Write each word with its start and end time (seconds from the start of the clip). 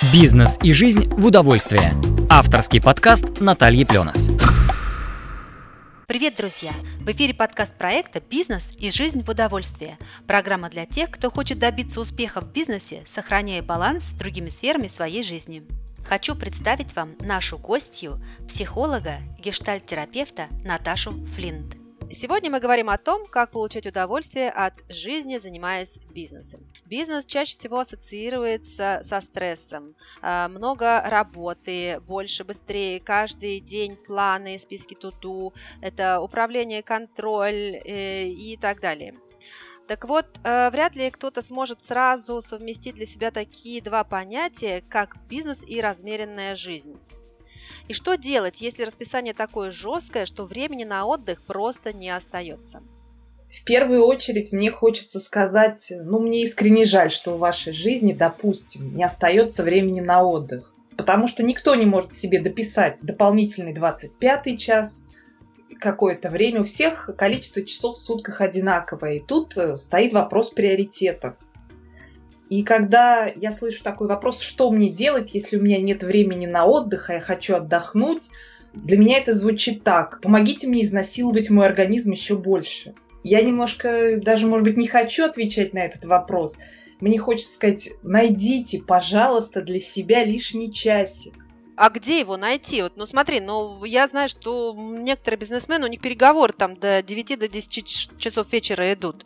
Бизнес 0.00 0.60
и 0.62 0.72
жизнь 0.72 1.08
в 1.08 1.26
удовольствие. 1.26 1.92
Авторский 2.30 2.80
подкаст 2.80 3.40
Натальи 3.40 3.82
Пленос. 3.82 4.30
Привет, 6.06 6.36
друзья! 6.36 6.70
В 7.00 7.10
эфире 7.10 7.34
подкаст 7.34 7.74
проекта 7.76 8.20
«Бизнес 8.20 8.68
и 8.78 8.92
жизнь 8.92 9.24
в 9.24 9.28
удовольствие». 9.28 9.98
Программа 10.28 10.70
для 10.70 10.86
тех, 10.86 11.10
кто 11.10 11.32
хочет 11.32 11.58
добиться 11.58 12.00
успеха 12.00 12.40
в 12.40 12.52
бизнесе, 12.52 13.04
сохраняя 13.12 13.60
баланс 13.60 14.04
с 14.04 14.12
другими 14.12 14.50
сферами 14.50 14.86
своей 14.86 15.24
жизни. 15.24 15.64
Хочу 16.06 16.36
представить 16.36 16.94
вам 16.94 17.16
нашу 17.18 17.58
гостью, 17.58 18.22
психолога, 18.48 19.16
гештальт-терапевта 19.40 20.46
Наташу 20.64 21.26
Флинт. 21.34 21.77
Сегодня 22.10 22.50
мы 22.50 22.58
говорим 22.58 22.88
о 22.88 22.96
том, 22.96 23.26
как 23.26 23.50
получать 23.50 23.86
удовольствие 23.86 24.50
от 24.50 24.72
жизни, 24.88 25.36
занимаясь 25.36 25.98
бизнесом. 26.12 26.60
Бизнес 26.86 27.26
чаще 27.26 27.52
всего 27.52 27.80
ассоциируется 27.80 29.02
со 29.04 29.20
стрессом. 29.20 29.94
А, 30.22 30.48
много 30.48 31.02
работы, 31.02 32.00
больше, 32.00 32.44
быстрее, 32.44 32.98
каждый 32.98 33.60
день 33.60 33.94
планы, 33.94 34.58
списки 34.58 34.94
туду, 34.94 35.52
это 35.82 36.20
управление, 36.20 36.82
контроль 36.82 37.76
э, 37.84 38.28
и 38.28 38.56
так 38.56 38.80
далее. 38.80 39.14
Так 39.86 40.06
вот, 40.06 40.26
э, 40.44 40.70
вряд 40.70 40.96
ли 40.96 41.10
кто-то 41.10 41.42
сможет 41.42 41.84
сразу 41.84 42.40
совместить 42.40 42.94
для 42.94 43.06
себя 43.06 43.30
такие 43.30 43.82
два 43.82 44.02
понятия, 44.04 44.82
как 44.88 45.16
бизнес 45.28 45.62
и 45.66 45.80
размеренная 45.80 46.56
жизнь. 46.56 46.98
И 47.88 47.92
что 47.92 48.16
делать, 48.16 48.60
если 48.60 48.84
расписание 48.84 49.34
такое 49.34 49.70
жесткое, 49.70 50.26
что 50.26 50.44
времени 50.44 50.84
на 50.84 51.06
отдых 51.06 51.42
просто 51.42 51.92
не 51.92 52.10
остается? 52.10 52.82
В 53.50 53.64
первую 53.64 54.04
очередь 54.04 54.52
мне 54.52 54.70
хочется 54.70 55.20
сказать, 55.20 55.90
ну, 55.90 56.20
мне 56.20 56.42
искренне 56.42 56.84
жаль, 56.84 57.10
что 57.10 57.34
в 57.34 57.38
вашей 57.38 57.72
жизни, 57.72 58.12
допустим, 58.12 58.94
не 58.94 59.04
остается 59.04 59.62
времени 59.62 60.00
на 60.00 60.22
отдых. 60.22 60.72
Потому 60.96 61.28
что 61.28 61.42
никто 61.42 61.74
не 61.74 61.86
может 61.86 62.12
себе 62.12 62.40
дописать 62.40 63.00
дополнительный 63.02 63.72
25 63.72 64.58
час, 64.58 65.04
какое-то 65.78 66.28
время. 66.28 66.60
У 66.60 66.64
всех 66.64 67.10
количество 67.16 67.62
часов 67.62 67.94
в 67.94 67.98
сутках 67.98 68.40
одинаковое. 68.40 69.14
И 69.14 69.20
тут 69.20 69.56
э, 69.56 69.76
стоит 69.76 70.12
вопрос 70.12 70.50
приоритетов. 70.50 71.36
И 72.48 72.62
когда 72.62 73.30
я 73.36 73.52
слышу 73.52 73.84
такой 73.84 74.06
вопрос, 74.06 74.40
что 74.40 74.70
мне 74.70 74.90
делать, 74.90 75.34
если 75.34 75.58
у 75.58 75.62
меня 75.62 75.78
нет 75.78 76.02
времени 76.02 76.46
на 76.46 76.64
отдых, 76.64 77.10
а 77.10 77.14
я 77.14 77.20
хочу 77.20 77.56
отдохнуть, 77.56 78.30
для 78.72 78.96
меня 78.96 79.18
это 79.18 79.34
звучит 79.34 79.84
так. 79.84 80.20
Помогите 80.22 80.66
мне 80.66 80.82
изнасиловать 80.82 81.50
мой 81.50 81.66
организм 81.66 82.12
еще 82.12 82.36
больше. 82.36 82.94
Я 83.22 83.42
немножко 83.42 84.18
даже, 84.18 84.46
может 84.46 84.64
быть, 84.64 84.76
не 84.76 84.86
хочу 84.86 85.24
отвечать 85.24 85.74
на 85.74 85.80
этот 85.80 86.04
вопрос. 86.06 86.56
Мне 87.00 87.18
хочется 87.18 87.54
сказать, 87.54 87.90
найдите, 88.02 88.80
пожалуйста, 88.80 89.60
для 89.62 89.80
себя 89.80 90.24
лишний 90.24 90.72
часик. 90.72 91.34
А 91.76 91.90
где 91.90 92.18
его 92.18 92.36
найти? 92.36 92.82
Вот, 92.82 92.94
ну 92.96 93.06
смотри, 93.06 93.40
ну 93.40 93.84
я 93.84 94.08
знаю, 94.08 94.28
что 94.28 94.74
некоторые 94.76 95.38
бизнесмены, 95.38 95.86
у 95.86 95.88
них 95.88 96.00
переговоры 96.00 96.52
там 96.52 96.76
до 96.76 97.02
9 97.02 97.38
до 97.38 97.46
10 97.46 98.18
часов 98.18 98.52
вечера 98.52 98.92
идут. 98.92 99.24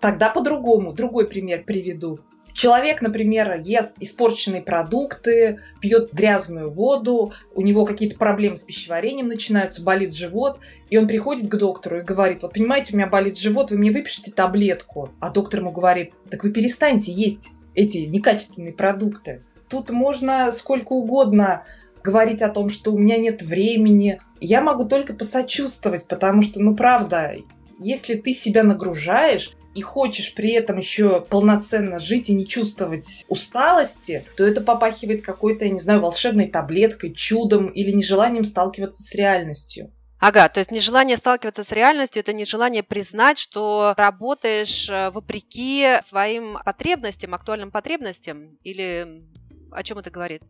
Тогда 0.00 0.30
по-другому. 0.30 0.92
Другой 0.92 1.28
пример 1.28 1.62
приведу. 1.64 2.18
Человек, 2.54 3.02
например, 3.02 3.58
ест 3.58 3.96
испорченные 3.98 4.62
продукты, 4.62 5.58
пьет 5.80 6.12
грязную 6.12 6.70
воду, 6.70 7.32
у 7.52 7.62
него 7.62 7.84
какие-то 7.84 8.16
проблемы 8.16 8.56
с 8.56 8.62
пищеварением 8.62 9.26
начинаются, 9.26 9.82
болит 9.82 10.14
живот, 10.14 10.60
и 10.88 10.96
он 10.96 11.08
приходит 11.08 11.48
к 11.48 11.56
доктору 11.56 11.98
и 11.98 12.04
говорит, 12.04 12.42
вот 12.42 12.52
понимаете, 12.54 12.92
у 12.92 12.96
меня 12.96 13.08
болит 13.08 13.36
живот, 13.36 13.72
вы 13.72 13.78
мне 13.78 13.90
выпишите 13.90 14.30
таблетку. 14.30 15.10
А 15.18 15.30
доктор 15.30 15.60
ему 15.60 15.72
говорит, 15.72 16.12
так 16.30 16.44
вы 16.44 16.52
перестаньте 16.52 17.10
есть 17.10 17.50
эти 17.74 17.98
некачественные 17.98 18.72
продукты. 18.72 19.42
Тут 19.68 19.90
можно 19.90 20.52
сколько 20.52 20.92
угодно 20.92 21.64
говорить 22.04 22.40
о 22.40 22.50
том, 22.50 22.68
что 22.68 22.92
у 22.92 22.98
меня 22.98 23.16
нет 23.16 23.42
времени. 23.42 24.20
Я 24.40 24.60
могу 24.60 24.84
только 24.84 25.12
посочувствовать, 25.12 26.06
потому 26.06 26.40
что, 26.40 26.62
ну 26.62 26.76
правда, 26.76 27.34
если 27.80 28.14
ты 28.14 28.32
себя 28.32 28.62
нагружаешь, 28.62 29.56
и 29.74 29.82
хочешь 29.82 30.34
при 30.34 30.52
этом 30.52 30.78
еще 30.78 31.20
полноценно 31.20 31.98
жить 31.98 32.28
и 32.28 32.34
не 32.34 32.46
чувствовать 32.46 33.24
усталости, 33.28 34.24
то 34.36 34.44
это 34.44 34.60
попахивает 34.60 35.22
какой-то, 35.22 35.64
я 35.64 35.70
не 35.70 35.80
знаю, 35.80 36.00
волшебной 36.00 36.48
таблеткой, 36.48 37.12
чудом 37.12 37.66
или 37.66 37.90
нежеланием 37.90 38.44
сталкиваться 38.44 39.02
с 39.02 39.14
реальностью. 39.14 39.92
Ага, 40.20 40.48
то 40.48 40.60
есть 40.60 40.70
нежелание 40.70 41.16
сталкиваться 41.18 41.64
с 41.64 41.72
реальностью– 41.72 42.20
это 42.22 42.32
нежелание 42.32 42.82
признать, 42.82 43.38
что 43.38 43.92
работаешь 43.96 44.88
э, 44.88 45.10
вопреки 45.10 45.98
своим 46.02 46.56
потребностям, 46.64 47.34
актуальным 47.34 47.70
потребностям, 47.70 48.56
или 48.62 49.24
о 49.70 49.82
чем 49.82 49.98
это 49.98 50.10
говорит? 50.10 50.42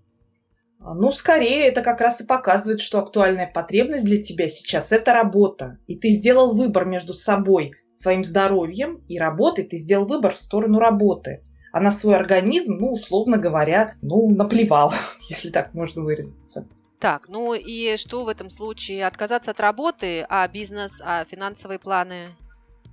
Ну, 0.79 1.11
скорее, 1.13 1.67
это 1.67 1.81
как 1.81 2.01
раз 2.01 2.21
и 2.21 2.27
показывает, 2.27 2.81
что 2.81 2.99
актуальная 2.99 3.51
потребность 3.53 4.05
для 4.05 4.21
тебя 4.21 4.49
сейчас– 4.49 4.93
это 4.93 5.15
работа. 5.15 5.79
И 5.87 5.97
ты 5.97 6.11
сделал 6.11 6.55
выбор 6.55 6.85
между 6.85 7.15
собой, 7.15 7.73
своим 7.95 8.25
здоровьем 8.25 9.03
и 9.09 9.19
работой, 9.19 9.65
ты 9.65 9.77
сделал 9.79 10.07
выбор 10.07 10.35
в 10.35 10.39
сторону 10.39 10.79
работы. 10.79 11.43
А 11.73 11.81
на 11.81 11.91
свой 11.91 12.17
организм, 12.17 12.77
ну, 12.79 12.93
условно 12.93 13.37
говоря, 13.39 13.95
ну, 14.03 14.29
наплевал, 14.31 14.93
если 15.29 15.51
так 15.51 15.75
можно 15.75 16.03
выразиться. 16.03 16.67
Так, 17.01 17.29
ну 17.29 17.55
и 17.55 17.97
что 17.97 18.25
в 18.25 18.29
этом 18.29 18.51
случае? 18.51 19.07
Отказаться 19.07 19.51
от 19.51 19.61
работы, 19.61 20.25
а 20.29 20.47
бизнес, 20.49 21.01
а 21.05 21.25
финансовые 21.25 21.79
планы? 21.79 22.31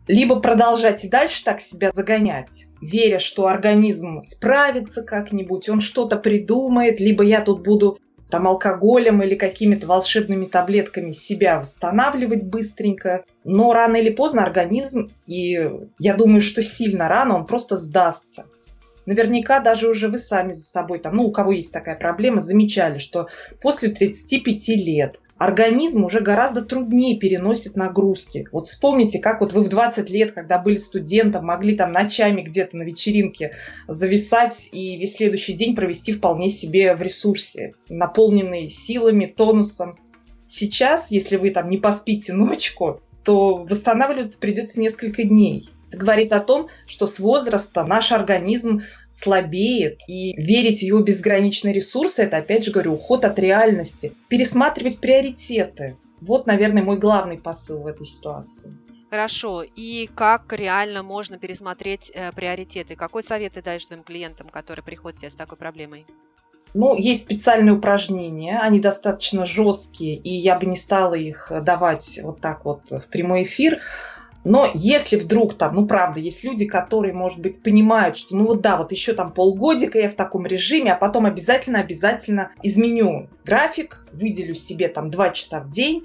либо 0.07 0.39
продолжать 0.39 1.05
и 1.05 1.09
дальше 1.09 1.43
так 1.43 1.61
себя 1.61 1.91
загонять, 1.93 2.65
веря, 2.81 3.19
что 3.19 3.47
организм 3.47 4.19
справится 4.19 5.03
как-нибудь, 5.03 5.69
он 5.69 5.79
что-то 5.79 6.17
придумает, 6.17 6.99
либо 6.99 7.23
я 7.23 7.41
тут 7.41 7.63
буду 7.63 7.99
там 8.31 8.47
алкоголем 8.47 9.21
или 9.21 9.35
какими-то 9.35 9.85
волшебными 9.85 10.47
таблетками 10.47 11.11
себя 11.11 11.59
восстанавливать 11.59 12.49
быстренько. 12.49 13.23
Но 13.43 13.73
рано 13.73 13.97
или 13.97 14.09
поздно 14.09 14.43
организм, 14.43 15.11
и 15.27 15.69
я 15.99 16.15
думаю, 16.15 16.41
что 16.41 16.63
сильно 16.63 17.07
рано, 17.07 17.35
он 17.35 17.45
просто 17.45 17.77
сдастся. 17.77 18.45
Наверняка 19.05 19.59
даже 19.59 19.89
уже 19.89 20.07
вы 20.07 20.19
сами 20.19 20.53
за 20.53 20.61
собой, 20.61 20.99
там, 20.99 21.15
ну, 21.15 21.25
у 21.25 21.31
кого 21.31 21.51
есть 21.51 21.73
такая 21.73 21.95
проблема, 21.95 22.39
замечали, 22.39 22.97
что 22.97 23.27
после 23.59 23.89
35 23.89 24.67
лет 24.69 25.21
организм 25.41 26.05
уже 26.05 26.19
гораздо 26.19 26.61
труднее 26.61 27.17
переносит 27.17 27.75
нагрузки. 27.75 28.47
Вот 28.51 28.67
вспомните, 28.67 29.17
как 29.17 29.41
вот 29.41 29.53
вы 29.53 29.61
в 29.61 29.69
20 29.69 30.07
лет, 30.11 30.33
когда 30.33 30.59
были 30.59 30.77
студентом, 30.77 31.47
могли 31.47 31.75
там 31.75 31.91
ночами 31.91 32.41
где-то 32.41 32.77
на 32.77 32.83
вечеринке 32.83 33.53
зависать 33.87 34.69
и 34.71 34.97
весь 34.97 35.15
следующий 35.15 35.53
день 35.53 35.75
провести 35.75 36.13
вполне 36.13 36.51
себе 36.51 36.95
в 36.95 37.01
ресурсе, 37.01 37.73
наполненный 37.89 38.69
силами, 38.69 39.25
тонусом. 39.25 39.97
Сейчас, 40.45 41.09
если 41.09 41.37
вы 41.37 41.49
там 41.49 41.71
не 41.71 41.79
поспите 41.79 42.33
ночку, 42.33 43.01
то 43.23 43.65
восстанавливаться 43.67 44.39
придется 44.39 44.79
несколько 44.79 45.23
дней. 45.23 45.71
Это 45.91 45.97
говорит 45.97 46.31
о 46.31 46.39
том, 46.39 46.69
что 46.87 47.05
с 47.05 47.19
возраста 47.19 47.83
наш 47.83 48.13
организм 48.13 48.81
слабеет, 49.09 49.99
и 50.07 50.33
верить 50.41 50.79
в 50.79 50.83
его 50.83 50.99
безграничные 50.99 51.73
ресурсы– 51.73 52.21
это, 52.23 52.37
опять 52.37 52.63
же 52.63 52.71
говорю, 52.71 52.93
уход 52.93 53.25
от 53.25 53.37
реальности. 53.37 54.15
Пересматривать 54.29 55.01
приоритеты. 55.01 55.97
Вот, 56.21 56.47
наверное, 56.47 56.81
мой 56.81 56.97
главный 56.97 57.37
посыл 57.37 57.81
в 57.81 57.87
этой 57.87 58.05
ситуации. 58.05 58.73
Хорошо. 59.09 59.63
И 59.63 60.09
как 60.15 60.53
реально 60.53 61.03
можно 61.03 61.37
пересмотреть 61.37 62.09
э, 62.13 62.31
приоритеты? 62.31 62.95
Какой 62.95 63.21
совет 63.21 63.53
ты 63.53 63.61
даешь 63.61 63.85
своим 63.85 64.03
клиентам, 64.03 64.47
которые 64.47 64.85
приходят 64.85 65.21
с 65.29 65.35
такой 65.35 65.57
проблемой? 65.57 66.05
Ну, 66.73 66.95
есть 66.95 67.23
специальные 67.23 67.73
упражнения, 67.73 68.59
они 68.61 68.79
достаточно 68.79 69.43
жесткие, 69.45 70.15
и 70.15 70.29
я 70.29 70.57
бы 70.57 70.67
не 70.67 70.77
стала 70.77 71.15
их 71.15 71.51
давать 71.63 72.21
вот 72.23 72.39
так 72.39 72.63
вот 72.63 72.89
в 72.89 73.09
прямой 73.09 73.43
эфир. 73.43 73.81
Но 74.43 74.71
если 74.73 75.17
вдруг 75.17 75.53
там, 75.53 75.75
ну 75.75 75.85
правда, 75.85 76.19
есть 76.19 76.43
люди, 76.43 76.65
которые, 76.65 77.13
может 77.13 77.39
быть, 77.41 77.61
понимают, 77.61 78.17
что 78.17 78.35
ну 78.35 78.45
вот 78.45 78.61
да, 78.61 78.77
вот 78.77 78.91
еще 78.91 79.13
там 79.13 79.31
полгодика 79.31 79.99
я 79.99 80.09
в 80.09 80.15
таком 80.15 80.45
режиме, 80.45 80.93
а 80.93 80.95
потом 80.95 81.25
обязательно-обязательно 81.25 82.51
изменю 82.63 83.29
график, 83.45 84.07
выделю 84.11 84.55
себе 84.55 84.87
там 84.87 85.09
два 85.09 85.29
часа 85.29 85.59
в 85.59 85.69
день, 85.69 86.03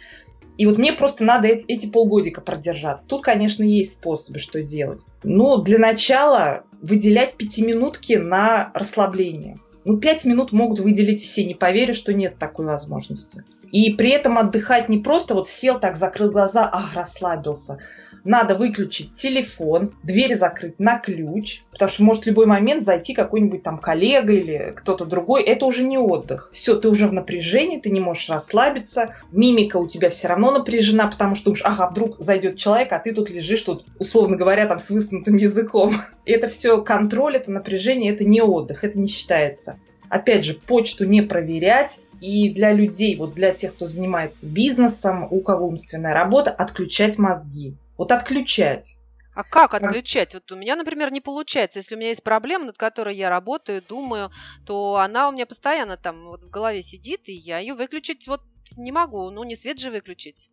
и 0.59 0.67
вот 0.67 0.79
мне 0.79 0.93
просто 0.93 1.25
надо 1.25 1.49
эти, 1.49 1.87
полгодика 1.87 2.41
продержаться. 2.41 3.07
Тут, 3.09 3.23
конечно, 3.23 3.63
есть 3.63 3.95
способы, 3.95 4.39
что 4.39 4.63
делать. 4.63 5.05
Но 5.23 5.59
для 5.59 5.79
начала 5.79 6.65
выделять 6.81 7.35
пятиминутки 7.37 8.15
на 8.15 8.71
расслабление. 8.75 9.59
Ну, 9.85 9.99
пять 9.99 10.25
минут 10.25 10.53
могут 10.53 10.81
выделить 10.81 11.21
все, 11.21 11.45
не 11.45 11.55
поверю, 11.55 11.95
что 11.95 12.13
нет 12.13 12.39
такой 12.39 12.67
возможности. 12.67 13.45
И 13.71 13.93
при 13.93 14.11
этом 14.11 14.39
отдыхать 14.39 14.89
не 14.89 14.99
просто 14.99 15.35
вот 15.35 15.49
сел 15.49 15.79
так, 15.79 15.97
закрыл 15.97 16.31
глаза, 16.31 16.69
ах, 16.73 16.95
расслабился. 16.95 17.79
Надо 18.27 18.57
выключить 18.57 19.13
телефон, 19.13 19.93
дверь 20.03 20.35
закрыть 20.35 20.81
на 20.81 20.99
ключ, 20.99 21.63
потому 21.71 21.89
что 21.89 22.03
может 22.03 22.25
в 22.25 22.27
любой 22.27 22.47
момент 22.47 22.83
зайти 22.83 23.15
какой-нибудь 23.15 23.63
там 23.63 23.79
коллега 23.79 24.33
или 24.33 24.73
кто-то 24.75 25.05
другой. 25.05 25.45
Это 25.45 25.65
уже 25.65 25.85
не 25.85 25.97
отдых. 25.97 26.49
Все, 26.51 26.75
ты 26.75 26.89
уже 26.89 27.07
в 27.07 27.13
напряжении, 27.13 27.79
ты 27.79 27.91
не 27.91 28.01
можешь 28.01 28.29
расслабиться. 28.29 29.15
Мимика 29.31 29.77
у 29.77 29.87
тебя 29.87 30.11
все 30.11 30.27
равно 30.27 30.51
напряжена, 30.51 31.07
потому 31.07 31.37
что 31.37 31.53
уж, 31.53 31.63
ага, 31.63 31.89
вдруг 31.89 32.17
зайдет 32.19 32.57
человек, 32.57 32.93
а 32.93 32.99
ты 32.99 33.15
тут 33.15 33.31
лежишь, 33.31 33.63
тут, 33.63 33.85
условно 34.01 34.37
говоря, 34.37 34.67
там 34.67 34.81
с 34.81 34.91
высунутым 34.91 35.37
языком. 35.37 35.95
Это 36.25 36.49
все 36.49 36.83
контроль, 36.83 37.37
это 37.37 37.53
напряжение, 37.53 38.13
это 38.13 38.25
не 38.25 38.43
отдых, 38.43 38.83
это 38.83 38.99
не 38.99 39.07
считается. 39.07 39.79
Опять 40.09 40.45
же, 40.45 40.55
почту 40.55 41.05
не 41.05 41.23
проверять. 41.23 42.01
И 42.21 42.51
для 42.51 42.73
людей, 42.73 43.15
вот 43.15 43.35
для 43.35 43.53
тех, 43.53 43.75
кто 43.75 43.87
занимается 43.87 44.49
бизнесом, 44.49 45.29
у 45.31 45.41
кого 45.43 45.69
умственная 45.69 46.15
работа, 46.15 46.51
отключать 46.51 47.19
мозги. 47.19 47.77
Вот 47.97 48.13
отключать. 48.13 48.97
А 49.35 49.45
как 49.45 49.75
отключать? 49.75 50.33
Вот 50.33 50.51
у 50.51 50.57
меня, 50.57 50.77
например, 50.77 51.13
не 51.13 51.21
получается. 51.21 51.79
Если 51.79 51.95
у 51.95 51.99
меня 51.99 52.09
есть 52.09 52.23
проблема, 52.23 52.65
над 52.67 52.79
которой 52.79 53.15
я 53.15 53.29
работаю, 53.29 53.83
думаю, 53.87 54.31
то 54.65 54.97
она 54.97 55.29
у 55.29 55.33
меня 55.33 55.45
постоянно 55.45 55.99
там 55.99 56.25
вот 56.29 56.43
в 56.43 56.51
голове 56.51 56.83
сидит, 56.83 57.29
и 57.29 57.35
я 57.35 57.59
ее 57.59 57.75
выключить 57.75 58.27
вот 58.29 58.41
не 58.79 58.93
могу. 58.93 59.31
Ну, 59.31 59.45
не 59.45 59.55
свет 59.55 59.79
же 59.79 59.91
выключить. 59.91 60.49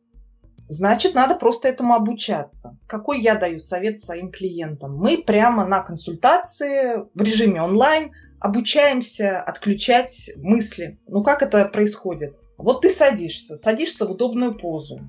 Значит, 0.68 1.14
надо 1.14 1.36
просто 1.36 1.68
этому 1.70 1.94
обучаться. 1.94 2.78
Какой 2.88 3.20
я 3.20 3.36
даю 3.36 3.60
совет 3.60 4.00
своим 4.00 4.32
клиентам? 4.32 4.96
Мы 4.98 5.18
прямо 5.18 5.66
на 5.66 5.82
консультации 5.82 7.06
в 7.14 7.22
режиме 7.22 7.62
онлайн 7.62 8.12
обучаемся 8.40 9.42
отключать 9.42 10.32
мысли. 10.36 11.00
Ну, 11.08 11.24
как 11.24 11.42
это 11.42 11.66
происходит? 11.66 12.38
Вот 12.58 12.82
ты 12.82 12.90
садишься, 12.90 13.56
садишься 13.56 14.06
в 14.06 14.12
удобную 14.12 14.58
позу. 14.58 15.00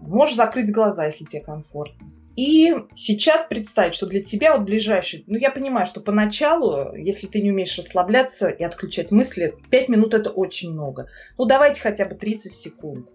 Можешь 0.00 0.36
закрыть 0.36 0.72
глаза, 0.72 1.06
если 1.06 1.24
тебе 1.24 1.42
комфортно. 1.42 2.10
И 2.36 2.74
сейчас 2.94 3.44
представить, 3.44 3.94
что 3.94 4.06
для 4.06 4.22
тебя 4.22 4.56
вот 4.56 4.64
ближайший... 4.64 5.24
Ну, 5.26 5.36
я 5.36 5.50
понимаю, 5.50 5.86
что 5.86 6.00
поначалу, 6.00 6.94
если 6.94 7.26
ты 7.26 7.42
не 7.42 7.50
умеешь 7.50 7.76
расслабляться 7.76 8.48
и 8.48 8.64
отключать 8.64 9.12
мысли, 9.12 9.54
5 9.70 9.88
минут 9.88 10.14
это 10.14 10.30
очень 10.30 10.72
много. 10.72 11.08
Ну, 11.36 11.44
давайте 11.44 11.80
хотя 11.82 12.06
бы 12.06 12.14
30 12.14 12.52
секунд. 12.52 13.12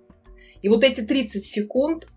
И 0.61 0.69
вот 0.69 0.83
эти 0.83 1.01
30 1.01 1.43
секунд 1.43 2.07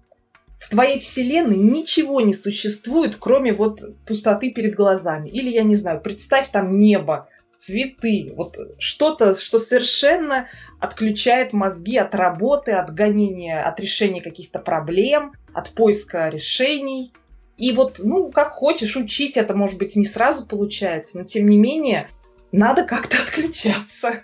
в 0.58 0.70
твоей 0.70 0.98
вселенной 0.98 1.56
ничего 1.56 2.20
не 2.20 2.34
существует, 2.34 3.16
кроме 3.16 3.52
вот 3.52 3.80
пустоты 4.06 4.50
перед 4.50 4.74
глазами. 4.74 5.28
Или, 5.28 5.50
я 5.50 5.62
не 5.62 5.76
знаю, 5.76 6.00
представь 6.00 6.50
там 6.50 6.72
небо, 6.72 7.28
цветы, 7.58 8.32
вот 8.36 8.56
что-то, 8.78 9.34
что 9.34 9.58
совершенно 9.58 10.48
отключает 10.78 11.52
мозги 11.52 11.96
от 11.96 12.14
работы, 12.14 12.72
от 12.72 12.94
гонения, 12.94 13.62
от 13.62 13.80
решения 13.80 14.22
каких-то 14.22 14.60
проблем, 14.60 15.32
от 15.52 15.70
поиска 15.70 16.28
решений. 16.28 17.12
И 17.56 17.72
вот, 17.72 18.00
ну, 18.04 18.30
как 18.30 18.52
хочешь, 18.52 18.96
учись, 18.96 19.36
это, 19.36 19.54
может 19.54 19.78
быть, 19.78 19.96
не 19.96 20.04
сразу 20.04 20.46
получается, 20.46 21.18
но 21.18 21.24
тем 21.24 21.48
не 21.48 21.56
менее, 21.56 22.08
надо 22.52 22.84
как-то 22.84 23.16
отключаться. 23.22 24.22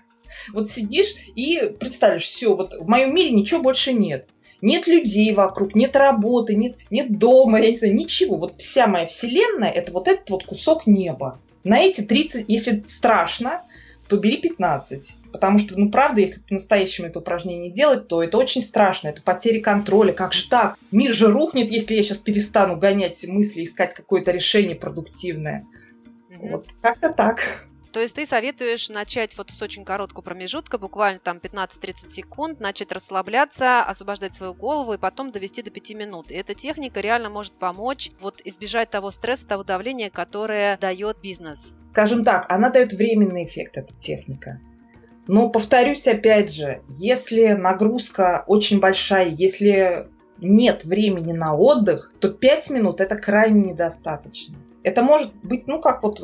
Вот 0.52 0.68
сидишь 0.68 1.14
и 1.34 1.74
представишь, 1.80 2.24
все, 2.28 2.54
вот 2.54 2.74
в 2.74 2.88
моем 2.88 3.14
мире 3.14 3.30
ничего 3.30 3.60
больше 3.60 3.92
нет. 3.92 4.28
Нет 4.62 4.86
людей 4.86 5.32
вокруг, 5.32 5.74
нет 5.74 5.96
работы, 5.96 6.54
нет, 6.54 6.76
нет 6.88 7.18
дома, 7.18 7.60
я 7.60 7.70
не 7.70 7.76
знаю, 7.76 7.94
ничего. 7.94 8.36
Вот 8.36 8.56
вся 8.56 8.86
моя 8.86 9.06
вселенная– 9.06 9.70
это 9.74 9.92
вот 9.92 10.06
этот 10.06 10.30
вот 10.30 10.44
кусок 10.44 10.86
неба. 10.86 11.40
На 11.64 11.80
эти 11.80 12.02
30, 12.02 12.44
если 12.48 12.84
страшно, 12.86 13.64
то 14.08 14.18
бери 14.18 14.36
15. 14.36 15.16
Потому 15.32 15.58
что, 15.58 15.78
ну, 15.78 15.90
правда, 15.90 16.20
если 16.20 16.40
по-настоящему 16.40 17.08
это 17.08 17.20
упражнение 17.20 17.70
делать, 17.70 18.06
то 18.06 18.22
это 18.22 18.36
очень 18.36 18.62
страшно. 18.62 19.08
Это 19.08 19.22
потеря 19.22 19.62
контроля. 19.62 20.12
Как 20.12 20.32
же 20.32 20.48
так? 20.48 20.78
Мир 20.90 21.14
же 21.14 21.28
рухнет, 21.28 21.70
если 21.70 21.94
я 21.94 22.02
сейчас 22.02 22.20
перестану 22.20 22.76
гонять 22.76 23.26
мысли, 23.26 23.64
искать 23.64 23.94
какое-то 23.94 24.30
решение 24.30 24.76
продуктивное. 24.76 25.66
Mm-hmm. 26.30 26.50
Вот 26.50 26.66
как-то 26.82 27.10
так. 27.10 27.66
То 27.94 28.00
есть 28.00 28.16
ты 28.16 28.26
советуешь 28.26 28.88
начать 28.88 29.38
вот 29.38 29.52
с 29.56 29.62
очень 29.62 29.84
короткого 29.84 30.20
промежутка, 30.20 30.78
буквально 30.78 31.20
там 31.20 31.36
15-30 31.36 32.10
секунд, 32.10 32.58
начать 32.58 32.90
расслабляться, 32.90 33.84
освобождать 33.84 34.34
свою 34.34 34.52
голову 34.52 34.94
и 34.94 34.98
потом 34.98 35.30
довести 35.30 35.62
до 35.62 35.70
5 35.70 35.90
минут. 35.90 36.32
И 36.32 36.34
эта 36.34 36.54
техника 36.54 36.98
реально 36.98 37.30
может 37.30 37.52
помочь 37.52 38.10
вот 38.18 38.40
избежать 38.44 38.90
того 38.90 39.12
стресса, 39.12 39.46
того 39.46 39.62
давления, 39.62 40.10
которое 40.10 40.76
дает 40.76 41.20
бизнес. 41.20 41.72
Скажем 41.92 42.24
так, 42.24 42.50
она 42.50 42.70
дает 42.70 42.92
временный 42.92 43.44
эффект, 43.44 43.78
эта 43.78 43.96
техника. 43.96 44.60
Но 45.28 45.48
повторюсь 45.48 46.08
опять 46.08 46.52
же, 46.52 46.82
если 46.88 47.52
нагрузка 47.52 48.42
очень 48.48 48.80
большая, 48.80 49.28
если 49.28 50.08
нет 50.38 50.84
времени 50.84 51.30
на 51.30 51.54
отдых, 51.54 52.12
то 52.18 52.28
5 52.28 52.70
минут 52.70 53.00
это 53.00 53.14
крайне 53.14 53.70
недостаточно. 53.70 54.56
Это 54.82 55.04
может 55.04 55.32
быть, 55.44 55.68
ну 55.68 55.80
как 55.80 56.02
вот 56.02 56.18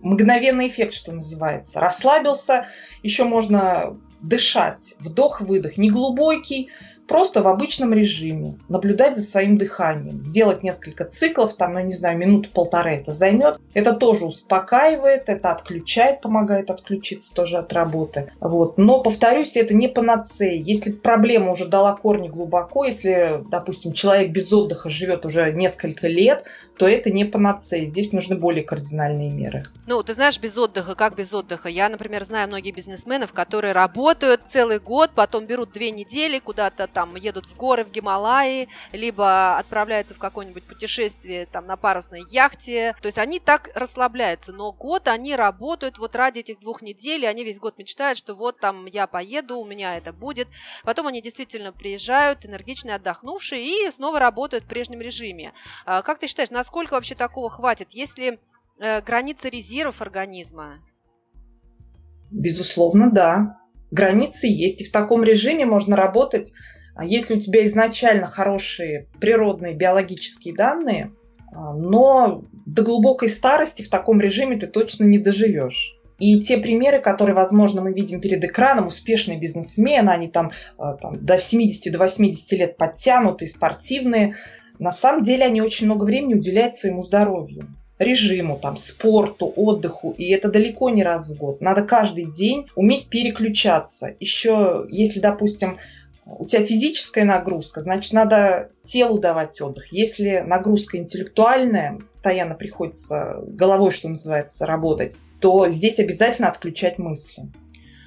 мгновенный 0.00 0.68
эффект, 0.68 0.94
что 0.94 1.12
называется. 1.12 1.80
Расслабился, 1.80 2.66
еще 3.02 3.24
можно 3.24 3.98
дышать, 4.20 4.94
вдох-выдох, 4.98 5.78
не 5.78 5.90
глубокий, 5.90 6.70
просто 7.10 7.42
в 7.42 7.48
обычном 7.48 7.92
режиме, 7.92 8.56
наблюдать 8.68 9.16
за 9.16 9.22
своим 9.22 9.58
дыханием, 9.58 10.20
сделать 10.20 10.62
несколько 10.62 11.04
циклов, 11.04 11.54
там, 11.54 11.72
ну, 11.72 11.80
не 11.80 11.90
знаю, 11.90 12.16
минуту-полторы 12.16 12.92
это 12.92 13.10
займет. 13.10 13.58
Это 13.74 13.94
тоже 13.94 14.26
успокаивает, 14.26 15.28
это 15.28 15.50
отключает, 15.50 16.20
помогает 16.20 16.70
отключиться 16.70 17.34
тоже 17.34 17.56
от 17.58 17.72
работы. 17.72 18.30
Вот. 18.40 18.78
Но, 18.78 19.02
повторюсь, 19.02 19.56
это 19.56 19.74
не 19.74 19.88
панацея. 19.88 20.62
Если 20.62 20.92
проблема 20.92 21.50
уже 21.50 21.66
дала 21.66 21.96
корни 21.96 22.28
глубоко, 22.28 22.84
если, 22.84 23.42
допустим, 23.50 23.92
человек 23.92 24.30
без 24.30 24.52
отдыха 24.52 24.88
живет 24.88 25.26
уже 25.26 25.52
несколько 25.52 26.06
лет, 26.06 26.44
то 26.78 26.88
это 26.88 27.10
не 27.10 27.24
панацея. 27.24 27.86
Здесь 27.86 28.12
нужны 28.12 28.36
более 28.36 28.62
кардинальные 28.62 29.30
меры. 29.30 29.64
Ну, 29.86 30.02
ты 30.04 30.14
знаешь, 30.14 30.38
без 30.38 30.56
отдыха, 30.56 30.94
как 30.94 31.16
без 31.16 31.34
отдыха? 31.34 31.68
Я, 31.68 31.88
например, 31.88 32.24
знаю 32.24 32.46
многих 32.48 32.74
бизнесменов, 32.74 33.32
которые 33.32 33.72
работают 33.72 34.42
целый 34.48 34.78
год, 34.78 35.10
потом 35.14 35.46
берут 35.46 35.72
две 35.72 35.90
недели, 35.90 36.38
куда-то 36.38 36.86
там 36.86 36.99
едут 37.16 37.46
в 37.46 37.56
горы, 37.56 37.84
в 37.84 37.90
Гималаи, 37.90 38.68
либо 38.92 39.56
отправляются 39.58 40.14
в 40.14 40.18
какое-нибудь 40.18 40.64
путешествие 40.64 41.46
там 41.46 41.66
на 41.66 41.76
парусной 41.76 42.22
яхте. 42.30 42.94
То 43.00 43.06
есть 43.06 43.18
они 43.18 43.40
так 43.40 43.70
расслабляются, 43.74 44.52
но 44.52 44.72
год 44.72 45.08
они 45.08 45.36
работают 45.36 45.98
вот 45.98 46.14
ради 46.16 46.40
этих 46.40 46.60
двух 46.60 46.82
недель, 46.82 47.24
и 47.24 47.26
они 47.26 47.44
весь 47.44 47.58
год 47.58 47.78
мечтают, 47.78 48.18
что 48.18 48.34
вот 48.34 48.58
там 48.58 48.86
я 48.86 49.06
поеду, 49.06 49.58
у 49.58 49.64
меня 49.64 49.96
это 49.96 50.12
будет. 50.12 50.48
Потом 50.84 51.06
они 51.06 51.22
действительно 51.22 51.72
приезжают, 51.72 52.44
энергичные, 52.46 52.96
отдохнувшие, 52.96 53.88
и 53.88 53.90
снова 53.90 54.18
работают 54.18 54.64
в 54.64 54.68
прежнем 54.68 55.00
режиме. 55.00 55.52
А 55.84 56.02
как 56.02 56.18
ты 56.18 56.26
считаешь, 56.26 56.50
насколько 56.50 56.94
вообще 56.94 57.14
такого 57.14 57.50
хватит? 57.50 57.88
Если 57.92 58.38
э, 58.78 59.00
границы 59.02 59.50
резервов 59.50 60.00
организма? 60.02 60.80
Безусловно, 62.30 63.10
да. 63.10 63.58
Границы 63.90 64.46
есть. 64.46 64.82
И 64.82 64.84
в 64.84 64.92
таком 64.92 65.24
режиме 65.24 65.66
можно 65.66 65.96
работать 65.96 66.52
если 67.04 67.34
у 67.34 67.40
тебя 67.40 67.64
изначально 67.64 68.26
хорошие 68.26 69.06
природные 69.20 69.74
биологические 69.74 70.54
данные, 70.54 71.12
а, 71.52 71.74
но 71.74 72.44
до 72.66 72.82
глубокой 72.82 73.28
старости 73.28 73.82
в 73.82 73.90
таком 73.90 74.20
режиме 74.20 74.56
ты 74.56 74.66
точно 74.66 75.04
не 75.04 75.18
доживешь. 75.18 75.96
И 76.18 76.40
те 76.42 76.58
примеры, 76.58 77.00
которые, 77.00 77.34
возможно, 77.34 77.80
мы 77.80 77.94
видим 77.94 78.20
перед 78.20 78.44
экраном, 78.44 78.88
успешные 78.88 79.38
бизнесмены, 79.38 80.10
они 80.10 80.28
там, 80.28 80.52
а, 80.76 80.94
там 80.94 81.24
до 81.24 81.38
70 81.38 81.92
до 81.92 81.98
80 81.98 82.52
лет 82.52 82.76
подтянутые, 82.76 83.48
спортивные, 83.48 84.34
на 84.78 84.92
самом 84.92 85.22
деле 85.22 85.44
они 85.44 85.60
очень 85.60 85.86
много 85.86 86.04
времени 86.04 86.34
уделяют 86.34 86.74
своему 86.74 87.02
здоровью 87.02 87.68
режиму, 88.00 88.58
там, 88.58 88.76
спорту, 88.76 89.52
отдыху, 89.54 90.12
и 90.16 90.30
это 90.30 90.50
далеко 90.50 90.88
не 90.88 91.04
раз 91.04 91.28
в 91.28 91.36
год. 91.36 91.60
Надо 91.60 91.82
каждый 91.82 92.24
день 92.24 92.66
уметь 92.74 93.10
переключаться. 93.10 94.16
Еще, 94.18 94.86
если, 94.88 95.20
допустим, 95.20 95.76
у 96.26 96.44
тебя 96.46 96.64
физическая 96.64 97.24
нагрузка, 97.24 97.80
значит, 97.80 98.12
надо 98.12 98.70
телу 98.84 99.18
давать 99.18 99.60
отдых. 99.60 99.92
Если 99.92 100.40
нагрузка 100.40 100.96
интеллектуальная, 100.98 102.00
постоянно 102.12 102.54
приходится 102.54 103.40
головой, 103.46 103.90
что 103.90 104.08
называется, 104.08 104.66
работать, 104.66 105.16
то 105.40 105.68
здесь 105.68 105.98
обязательно 105.98 106.48
отключать 106.48 106.98
мысли. 106.98 107.44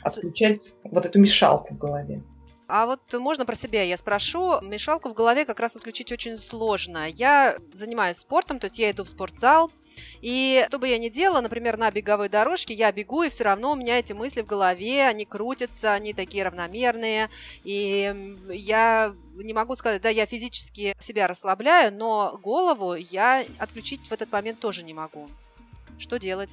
Отключать 0.03 0.75
вот 0.83 1.05
эту 1.05 1.19
мешалку 1.19 1.73
в 1.73 1.77
голове. 1.77 2.21
А 2.67 2.85
вот 2.85 3.01
можно 3.13 3.45
про 3.45 3.55
себя 3.55 3.83
я 3.83 3.97
спрошу. 3.97 4.61
Мешалку 4.61 5.09
в 5.09 5.13
голове 5.13 5.45
как 5.45 5.59
раз 5.59 5.75
отключить 5.75 6.11
очень 6.11 6.37
сложно. 6.37 7.07
Я 7.09 7.57
занимаюсь 7.73 8.17
спортом, 8.17 8.59
то 8.59 8.67
есть 8.67 8.79
я 8.79 8.91
иду 8.91 9.03
в 9.03 9.09
спортзал, 9.09 9.71
и 10.21 10.65
что 10.69 10.79
бы 10.79 10.87
я 10.87 10.97
ни 10.97 11.09
делала, 11.09 11.41
например, 11.41 11.77
на 11.77 11.91
беговой 11.91 12.29
дорожке, 12.29 12.73
я 12.73 12.91
бегу, 12.91 13.23
и 13.23 13.29
все 13.29 13.43
равно 13.43 13.73
у 13.73 13.75
меня 13.75 13.99
эти 13.99 14.13
мысли 14.13 14.41
в 14.41 14.45
голове, 14.45 15.05
они 15.05 15.25
крутятся, 15.25 15.93
они 15.93 16.13
такие 16.13 16.43
равномерные. 16.43 17.29
И 17.63 18.35
я 18.49 19.13
не 19.35 19.53
могу 19.53 19.75
сказать, 19.75 20.01
да, 20.01 20.09
я 20.09 20.25
физически 20.25 20.95
себя 20.99 21.27
расслабляю, 21.27 21.93
но 21.93 22.39
голову 22.41 22.95
я 22.95 23.43
отключить 23.57 24.01
в 24.07 24.11
этот 24.11 24.31
момент 24.31 24.59
тоже 24.59 24.83
не 24.83 24.93
могу. 24.93 25.27
Что 25.97 26.17
делать? 26.17 26.51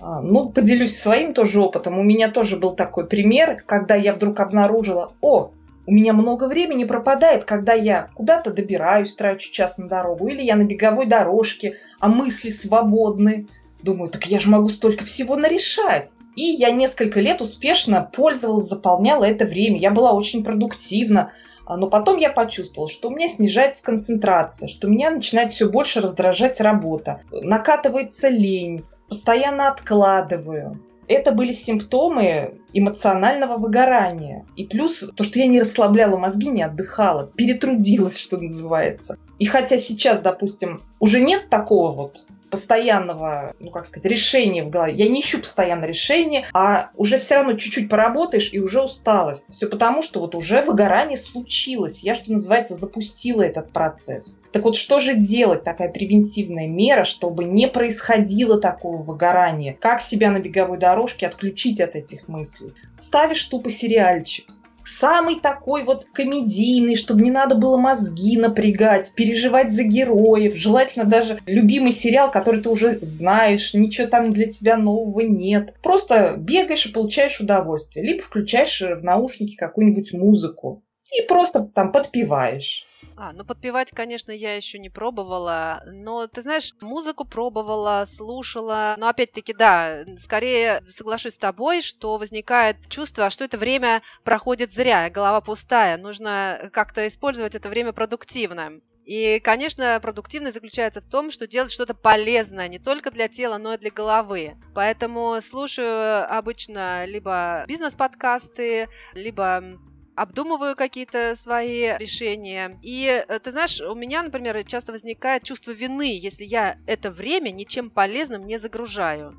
А, 0.00 0.20
ну, 0.20 0.48
поделюсь 0.50 0.96
своим 0.96 1.34
тоже 1.34 1.60
опытом. 1.60 1.98
У 1.98 2.02
меня 2.02 2.30
тоже 2.30 2.56
был 2.56 2.74
такой 2.74 3.06
пример, 3.06 3.62
когда 3.66 3.94
я 3.94 4.12
вдруг 4.12 4.40
обнаружила, 4.40 5.12
о, 5.20 5.50
у 5.86 5.92
меня 5.92 6.12
много 6.12 6.44
времени 6.44 6.84
пропадает, 6.84 7.44
когда 7.44 7.74
я 7.74 8.08
куда-то 8.14 8.52
добираюсь, 8.52 9.14
трачу 9.14 9.52
час 9.52 9.76
на 9.76 9.88
дорогу, 9.88 10.28
или 10.28 10.42
я 10.42 10.56
на 10.56 10.64
беговой 10.64 11.06
дорожке, 11.06 11.76
а 12.00 12.08
мысли 12.08 12.50
свободны. 12.50 13.46
Думаю, 13.82 14.10
так 14.10 14.26
я 14.26 14.40
же 14.40 14.48
могу 14.48 14.68
столько 14.68 15.04
всего 15.04 15.36
нарешать. 15.36 16.14
И 16.36 16.44
я 16.44 16.70
несколько 16.70 17.20
лет 17.20 17.42
успешно 17.42 18.08
пользовалась, 18.12 18.68
заполняла 18.68 19.24
это 19.24 19.44
время. 19.44 19.78
Я 19.78 19.90
была 19.90 20.12
очень 20.12 20.42
продуктивна. 20.42 21.32
А, 21.66 21.76
но 21.76 21.88
потом 21.88 22.18
я 22.18 22.30
почувствовала, 22.30 22.90
что 22.90 23.08
у 23.08 23.14
меня 23.14 23.28
снижается 23.28 23.84
концентрация, 23.84 24.68
что 24.68 24.88
меня 24.88 25.10
начинает 25.10 25.50
все 25.50 25.68
больше 25.68 26.00
раздражать 26.00 26.60
работа. 26.60 27.22
Накатывается 27.30 28.28
лень, 28.28 28.84
постоянно 29.08 29.68
откладываю. 29.68 30.80
Это 31.08 31.32
были 31.32 31.52
симптомы 31.52 32.60
эмоционального 32.72 33.56
выгорания. 33.56 34.46
И 34.56 34.66
плюс 34.66 35.10
то, 35.14 35.24
что 35.24 35.38
я 35.38 35.46
не 35.46 35.60
расслабляла 35.60 36.16
мозги, 36.16 36.48
не 36.48 36.62
отдыхала, 36.62 37.26
перетрудилась, 37.26 38.18
что 38.18 38.38
называется. 38.38 39.18
И 39.38 39.44
хотя 39.44 39.78
сейчас, 39.78 40.20
допустим, 40.20 40.80
уже 41.00 41.20
нет 41.20 41.50
такого 41.50 41.90
вот 41.90 42.26
постоянного, 42.54 43.52
ну 43.58 43.72
как 43.72 43.84
сказать, 43.84 44.08
решения 44.08 44.62
в 44.62 44.70
голове. 44.70 44.94
Я 44.94 45.08
не 45.08 45.22
ищу 45.22 45.40
постоянно 45.40 45.86
решения, 45.86 46.46
а 46.52 46.90
уже 46.94 47.18
все 47.18 47.34
равно 47.34 47.54
чуть-чуть 47.54 47.88
поработаешь 47.88 48.50
и 48.52 48.60
уже 48.60 48.80
усталость. 48.80 49.46
Все 49.50 49.66
потому, 49.66 50.02
что 50.02 50.20
вот 50.20 50.36
уже 50.36 50.62
выгорание 50.62 51.16
случилось. 51.16 51.98
Я, 51.98 52.14
что 52.14 52.30
называется, 52.30 52.76
запустила 52.76 53.42
этот 53.42 53.72
процесс. 53.72 54.36
Так 54.52 54.62
вот, 54.62 54.76
что 54.76 55.00
же 55.00 55.16
делать, 55.16 55.64
такая 55.64 55.88
превентивная 55.88 56.68
мера, 56.68 57.02
чтобы 57.02 57.42
не 57.42 57.66
происходило 57.66 58.60
такого 58.60 58.98
выгорания? 58.98 59.76
Как 59.80 60.00
себя 60.00 60.30
на 60.30 60.38
беговой 60.38 60.78
дорожке 60.78 61.26
отключить 61.26 61.80
от 61.80 61.96
этих 61.96 62.28
мыслей? 62.28 62.72
Ставишь 62.96 63.44
тупо 63.46 63.68
сериальчик 63.68 64.46
самый 64.84 65.40
такой 65.40 65.82
вот 65.82 66.06
комедийный, 66.12 66.96
чтобы 66.96 67.22
не 67.22 67.30
надо 67.30 67.54
было 67.54 67.76
мозги 67.76 68.36
напрягать, 68.36 69.12
переживать 69.14 69.72
за 69.72 69.84
героев. 69.84 70.54
Желательно 70.54 71.04
даже 71.04 71.40
любимый 71.46 71.92
сериал, 71.92 72.30
который 72.30 72.62
ты 72.62 72.68
уже 72.68 72.98
знаешь, 73.02 73.74
ничего 73.74 74.06
там 74.06 74.30
для 74.30 74.50
тебя 74.50 74.76
нового 74.76 75.20
нет. 75.20 75.74
Просто 75.82 76.34
бегаешь 76.36 76.86
и 76.86 76.92
получаешь 76.92 77.40
удовольствие. 77.40 78.06
Либо 78.06 78.22
включаешь 78.22 78.80
в 78.80 79.02
наушники 79.02 79.56
какую-нибудь 79.56 80.12
музыку 80.12 80.82
и 81.10 81.22
просто 81.22 81.70
там 81.74 81.92
подпеваешь. 81.92 82.86
А, 83.16 83.32
ну 83.32 83.44
подпевать, 83.44 83.90
конечно, 83.92 84.32
я 84.32 84.56
еще 84.56 84.78
не 84.78 84.90
пробовала, 84.90 85.82
но 85.86 86.26
ты 86.26 86.42
знаешь, 86.42 86.74
музыку 86.80 87.24
пробовала, 87.24 88.04
слушала, 88.08 88.96
но 88.98 89.06
опять-таки, 89.06 89.54
да, 89.54 90.04
скорее 90.18 90.82
соглашусь 90.88 91.34
с 91.34 91.38
тобой, 91.38 91.80
что 91.80 92.18
возникает 92.18 92.76
чувство, 92.88 93.30
что 93.30 93.44
это 93.44 93.56
время 93.56 94.02
проходит 94.24 94.72
зря, 94.72 95.10
голова 95.10 95.40
пустая, 95.40 95.96
нужно 95.96 96.70
как-то 96.72 97.06
использовать 97.06 97.54
это 97.54 97.68
время 97.68 97.92
продуктивно. 97.92 98.80
И, 99.04 99.38
конечно, 99.40 99.98
продуктивность 100.00 100.54
заключается 100.54 101.00
в 101.00 101.04
том, 101.04 101.30
что 101.30 101.46
делать 101.46 101.70
что-то 101.70 101.94
полезное 101.94 102.68
не 102.68 102.78
только 102.78 103.10
для 103.10 103.28
тела, 103.28 103.58
но 103.58 103.74
и 103.74 103.78
для 103.78 103.90
головы. 103.90 104.56
Поэтому 104.74 105.38
слушаю 105.42 106.26
обычно 106.34 107.04
либо 107.04 107.64
бизнес-подкасты, 107.68 108.88
либо 109.12 109.78
обдумываю 110.14 110.76
какие-то 110.76 111.34
свои 111.36 111.96
решения. 111.98 112.78
И 112.82 113.24
э, 113.26 113.38
ты 113.38 113.50
знаешь, 113.52 113.80
у 113.80 113.94
меня, 113.94 114.22
например, 114.22 114.62
часто 114.64 114.92
возникает 114.92 115.42
чувство 115.42 115.72
вины, 115.72 116.18
если 116.18 116.44
я 116.44 116.78
это 116.86 117.10
время 117.10 117.50
ничем 117.50 117.90
полезным 117.90 118.46
не 118.46 118.58
загружаю. 118.58 119.34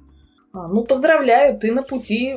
А, 0.53 0.67
ну, 0.67 0.83
поздравляю, 0.83 1.57
ты 1.57 1.71
на 1.71 1.83
пути 1.83 2.35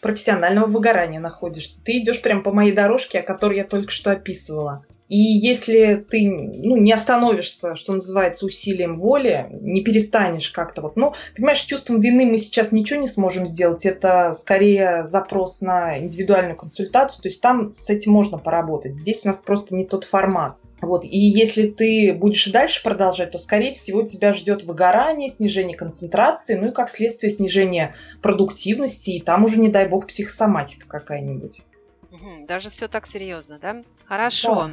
профессионального 0.00 0.66
выгорания 0.66 1.20
находишься. 1.20 1.80
Ты 1.82 1.98
идешь 1.98 2.22
прямо 2.22 2.42
по 2.42 2.52
моей 2.52 2.72
дорожке, 2.72 3.20
о 3.20 3.22
которой 3.22 3.58
я 3.58 3.64
только 3.64 3.90
что 3.90 4.12
описывала. 4.12 4.84
И 5.10 5.16
если 5.16 5.96
ты 5.96 6.24
ну, 6.30 6.76
не 6.76 6.92
остановишься, 6.92 7.74
что 7.74 7.92
называется, 7.92 8.46
усилием 8.46 8.94
воли, 8.94 9.48
не 9.60 9.82
перестанешь 9.82 10.50
как-то 10.52 10.82
вот, 10.82 10.96
ну, 10.96 11.12
понимаешь, 11.34 11.60
чувством 11.62 11.98
вины 11.98 12.26
мы 12.26 12.38
сейчас 12.38 12.70
ничего 12.70 13.00
не 13.00 13.08
сможем 13.08 13.44
сделать. 13.44 13.84
Это 13.84 14.32
скорее 14.32 15.04
запрос 15.04 15.62
на 15.62 15.98
индивидуальную 15.98 16.56
консультацию. 16.56 17.22
То 17.22 17.28
есть 17.28 17.40
там 17.40 17.72
с 17.72 17.90
этим 17.90 18.12
можно 18.12 18.38
поработать. 18.38 18.94
Здесь 18.94 19.24
у 19.24 19.28
нас 19.28 19.40
просто 19.40 19.74
не 19.74 19.84
тот 19.84 20.04
формат. 20.04 20.54
Вот. 20.80 21.04
И 21.04 21.18
если 21.18 21.66
ты 21.66 22.12
будешь 22.12 22.46
и 22.46 22.52
дальше 22.52 22.80
продолжать, 22.80 23.32
то, 23.32 23.38
скорее 23.38 23.72
всего, 23.72 24.02
тебя 24.02 24.32
ждет 24.32 24.62
выгорание, 24.62 25.28
снижение 25.28 25.76
концентрации, 25.76 26.54
ну 26.54 26.68
и, 26.68 26.72
как 26.72 26.88
следствие, 26.88 27.32
снижение 27.32 27.94
продуктивности, 28.22 29.10
и 29.10 29.20
там 29.20 29.44
уже, 29.44 29.58
не 29.58 29.70
дай 29.70 29.88
бог, 29.88 30.06
психосоматика 30.06 30.86
какая-нибудь. 30.86 31.62
Даже 32.46 32.70
все 32.70 32.86
так 32.86 33.08
серьезно, 33.08 33.58
да? 33.60 33.82
Хорошо. 34.04 34.54
Да. 34.54 34.70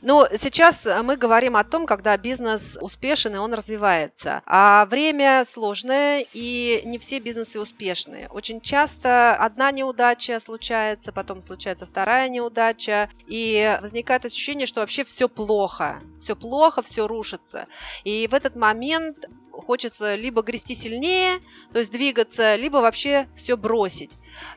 Ну, 0.00 0.26
сейчас 0.36 0.86
мы 1.02 1.16
говорим 1.16 1.56
о 1.56 1.64
том, 1.64 1.86
когда 1.86 2.16
бизнес 2.16 2.78
успешен 2.80 3.34
и 3.34 3.38
он 3.38 3.54
развивается. 3.54 4.42
А 4.46 4.86
время 4.86 5.44
сложное, 5.48 6.24
и 6.32 6.82
не 6.84 6.98
все 6.98 7.18
бизнесы 7.18 7.60
успешные. 7.60 8.28
Очень 8.28 8.60
часто 8.60 9.34
одна 9.34 9.70
неудача 9.70 10.38
случается, 10.40 11.12
потом 11.12 11.42
случается 11.42 11.86
вторая 11.86 12.28
неудача, 12.28 13.10
и 13.26 13.78
возникает 13.80 14.24
ощущение, 14.24 14.66
что 14.66 14.80
вообще 14.80 15.04
все 15.04 15.28
плохо. 15.28 16.00
Все 16.20 16.36
плохо, 16.36 16.82
все 16.82 17.06
рушится. 17.06 17.66
И 18.04 18.28
в 18.28 18.34
этот 18.34 18.56
момент 18.56 19.26
хочется 19.50 20.14
либо 20.14 20.42
грести 20.42 20.74
сильнее, 20.74 21.40
то 21.72 21.78
есть 21.78 21.92
двигаться, 21.92 22.56
либо 22.56 22.78
вообще 22.78 23.28
все 23.36 23.56
бросить. 23.56 24.10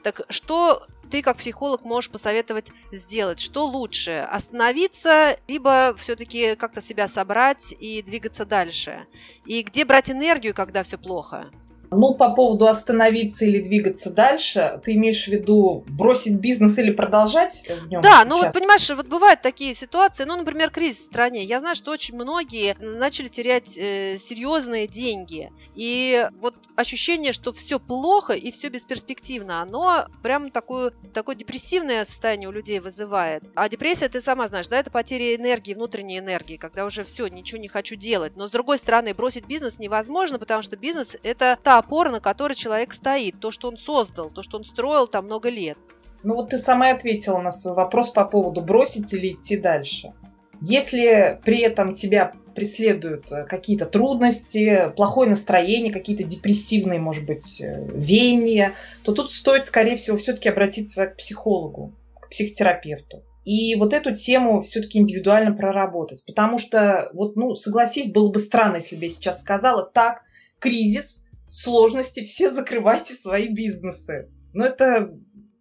Так 0.03 0.21
что 0.29 0.87
ты 1.09 1.21
как 1.21 1.37
психолог 1.37 1.83
можешь 1.83 2.09
посоветовать 2.09 2.71
сделать? 2.91 3.39
Что 3.39 3.65
лучше, 3.65 4.27
остановиться, 4.29 5.37
либо 5.47 5.95
все-таки 5.97 6.55
как-то 6.55 6.81
себя 6.81 7.07
собрать 7.07 7.73
и 7.79 8.01
двигаться 8.01 8.45
дальше? 8.45 9.07
И 9.45 9.61
где 9.63 9.85
брать 9.85 10.11
энергию, 10.11 10.53
когда 10.53 10.83
все 10.83 10.97
плохо? 10.97 11.51
Ну, 11.91 12.15
по 12.15 12.29
поводу 12.29 12.67
остановиться 12.67 13.45
или 13.45 13.61
двигаться 13.61 14.11
дальше, 14.11 14.79
ты 14.83 14.93
имеешь 14.93 15.25
в 15.25 15.27
виду 15.27 15.83
бросить 15.87 16.39
бизнес 16.39 16.77
или 16.77 16.91
продолжать 16.91 17.67
в 17.67 17.87
нем? 17.87 18.01
Да, 18.01 18.23
ну 18.25 18.37
вот 18.37 18.53
понимаешь, 18.53 18.89
вот 18.89 19.07
бывают 19.07 19.41
такие 19.41 19.73
ситуации, 19.73 20.23
ну, 20.23 20.35
например, 20.35 20.69
кризис 20.71 21.01
в 21.01 21.03
стране. 21.03 21.43
Я 21.43 21.59
знаю, 21.59 21.75
что 21.75 21.91
очень 21.91 22.15
многие 22.15 22.75
начали 22.79 23.27
терять 23.27 23.77
э, 23.77 24.17
серьезные 24.17 24.87
деньги. 24.87 25.51
И 25.75 26.27
вот 26.39 26.55
ощущение, 26.75 27.33
что 27.33 27.53
все 27.53 27.79
плохо 27.79 28.33
и 28.33 28.51
все 28.51 28.69
бесперспективно, 28.69 29.61
оно 29.61 30.05
прям 30.23 30.51
такое, 30.51 30.91
такое 31.13 31.35
депрессивное 31.35 32.05
состояние 32.05 32.49
у 32.49 32.51
людей 32.51 32.79
вызывает. 32.79 33.43
А 33.55 33.69
депрессия, 33.69 34.09
ты 34.09 34.21
сама 34.21 34.47
знаешь, 34.47 34.67
да, 34.67 34.79
это 34.79 34.91
потеря 34.91 35.35
энергии, 35.35 35.73
внутренней 35.73 36.19
энергии, 36.19 36.57
когда 36.57 36.85
уже 36.85 37.03
все, 37.03 37.27
ничего 37.27 37.59
не 37.59 37.67
хочу 37.67 37.95
делать. 37.95 38.35
Но 38.35 38.47
с 38.47 38.51
другой 38.51 38.77
стороны, 38.77 39.13
бросить 39.13 39.47
бизнес 39.47 39.79
невозможно, 39.79 40.39
потому 40.39 40.61
что 40.61 40.77
бизнес 40.77 41.15
это 41.23 41.57
та 41.63 41.74
опора, 41.77 42.11
на 42.11 42.19
которой 42.19 42.53
человек 42.53 42.93
стоит, 42.93 43.39
то, 43.39 43.51
что 43.51 43.67
он 43.67 43.77
создал, 43.77 44.29
то, 44.29 44.41
что 44.41 44.57
он 44.57 44.63
строил 44.63 45.07
там 45.07 45.25
много 45.25 45.49
лет. 45.49 45.77
Ну 46.23 46.35
вот 46.35 46.49
ты 46.49 46.57
сама 46.57 46.89
ответила 46.89 47.39
на 47.39 47.51
свой 47.51 47.75
вопрос 47.75 48.09
по 48.09 48.25
поводу 48.25 48.61
бросить 48.61 49.13
или 49.13 49.33
идти 49.33 49.57
дальше. 49.57 50.13
Если 50.61 51.39
при 51.43 51.59
этом 51.59 51.93
тебя 51.93 52.33
преследуют 52.55 53.31
э, 53.31 53.43
какие-то 53.43 53.85
трудности, 53.85 54.91
плохое 54.95 55.29
настроение, 55.29 55.91
какие-то 55.91 56.23
депрессивные, 56.23 56.99
может 56.99 57.25
быть, 57.25 57.61
э, 57.61 57.85
веяния, 57.93 58.73
то 59.03 59.11
тут 59.11 59.31
стоит, 59.31 59.65
скорее 59.65 59.97
всего, 59.97 60.17
все-таки 60.17 60.49
обратиться 60.49 61.07
к 61.07 61.17
психологу, 61.17 61.93
к 62.19 62.29
психотерапевту. 62.29 63.23
И 63.43 63.75
вот 63.75 63.93
эту 63.93 64.15
тему 64.15 64.59
все-таки 64.61 64.97
индивидуально 64.97 65.53
проработать. 65.53 66.25
Потому 66.25 66.57
что, 66.57 67.11
вот, 67.13 67.35
ну, 67.35 67.53
согласись, 67.53 68.11
было 68.11 68.31
бы 68.31 68.39
странно, 68.39 68.77
если 68.77 68.95
бы 68.95 69.03
я 69.03 69.09
сейчас 69.11 69.41
сказала, 69.41 69.83
так, 69.83 70.23
кризис, 70.57 71.24
сложности, 71.55 72.25
все 72.25 72.49
закрывайте 72.49 73.13
свои 73.13 73.47
бизнесы. 73.47 74.29
Но 74.53 74.65
это 74.65 75.11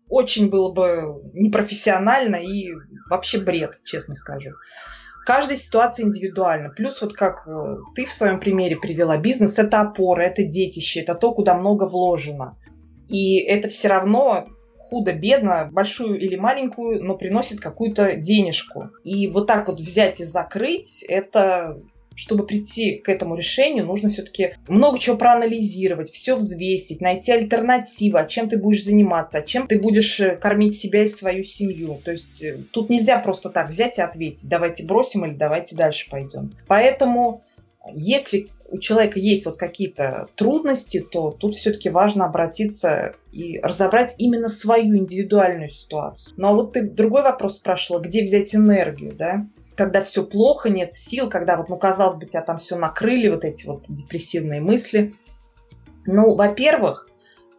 очень 0.09 0.51
было 0.51 0.73
бы 0.73 1.23
непрофессионально 1.33 2.37
и 2.37 2.73
вообще 3.09 3.39
бред, 3.39 3.81
честно 3.85 4.15
скажу. 4.15 4.51
Каждая 5.25 5.57
ситуация 5.57 6.05
индивидуальна. 6.05 6.69
Плюс 6.69 7.01
вот 7.01 7.15
как 7.15 7.49
э, 7.49 7.77
ты 7.95 8.05
в 8.05 8.13
своем 8.13 8.41
примере 8.41 8.77
привела, 8.77 9.17
бизнес– 9.17 9.59
это 9.59 9.81
опора, 9.81 10.23
это 10.23 10.43
детище, 10.43 11.01
это 11.01 11.15
то, 11.15 11.33
куда 11.33 11.55
много 11.55 11.85
вложено. 11.85 12.59
И 13.09 13.39
это 13.39 13.69
все 13.69 13.89
равно 13.89 14.49
худо-бедно, 14.79 15.71
большую 15.73 16.21
или 16.21 16.37
маленькую, 16.37 17.03
но 17.03 17.17
приносит 17.17 17.61
какую-то 17.61 18.17
денежку. 18.17 18.91
И 19.03 19.29
вот 19.29 19.47
так 19.47 19.69
вот 19.69 19.79
взять 19.79 20.21
и 20.21 20.25
закрыть– 20.25 21.03
это 21.09 21.81
чтобы 22.15 22.47
прийти 22.47 22.97
к 22.97 23.09
этому 23.09 23.35
решению, 23.35 23.87
нужно 23.87 24.09
все-таки 24.09 24.55
много 24.69 24.99
чего 24.99 25.17
проанализировать, 25.17 26.11
все 26.11 26.37
взвесить, 26.37 27.01
найти 27.01 27.33
альтернативы, 27.33 28.21
а 28.21 28.25
чем 28.25 28.49
ты 28.49 28.59
будешь 28.59 28.85
заниматься, 28.85 29.39
а 29.39 29.43
чем 29.43 29.67
ты 29.67 29.79
будешь 29.79 30.21
э, 30.21 30.37
кормить 30.37 30.77
себя 30.77 31.05
и 31.05 31.09
свою 31.09 31.43
семью. 31.45 32.01
То 32.05 32.13
есть 32.13 32.43
э, 32.43 32.59
тут 32.71 32.91
нельзя 32.91 33.19
просто 33.19 33.51
так 33.51 33.69
взять 33.69 33.99
и 33.99 34.03
ответить, 34.03 34.49
давайте 34.49 34.85
бросим 34.85 35.25
или 35.25 35.35
давайте 35.35 35.77
дальше 35.77 36.09
пойдем. 36.11 36.53
Поэтому 36.69 37.43
если 37.93 38.49
у 38.69 38.79
человека 38.79 39.19
есть 39.19 39.47
вот 39.47 39.59
какие-то 39.59 40.29
трудности, 40.37 41.01
то 41.01 41.31
тут 41.31 41.55
все-таки 41.55 41.91
важно 41.91 42.25
обратиться 42.25 43.15
и 43.31 43.59
разобрать 43.61 44.15
именно 44.19 44.49
свою 44.49 44.97
индивидуальную 44.97 45.69
ситуацию. 45.69 46.35
Ну 46.39 46.49
а 46.49 46.53
вот 46.53 46.73
ты 46.73 46.83
другой 46.83 47.23
вопрос 47.23 47.57
спрашивала, 47.57 48.01
где 48.01 48.23
взять 48.23 48.55
энергию, 48.55 49.13
да? 49.15 49.47
Когда 49.77 50.03
все 50.03 50.25
плохо, 50.25 50.71
нет 50.71 50.95
сил, 50.95 51.29
когда 51.29 51.57
вот, 51.57 51.69
ну, 51.69 51.77
казалось 51.77 52.17
бы, 52.17 52.27
тебя 52.27 52.43
там 52.43 52.59
все 52.59 52.77
накрыли, 52.77 53.29
вот 53.29 53.45
эти 53.45 53.67
вот 53.67 53.85
депрессивные 53.89 54.61
мысли. 54.61 55.13
Ну, 56.07 56.35
во-первых, 56.35 57.09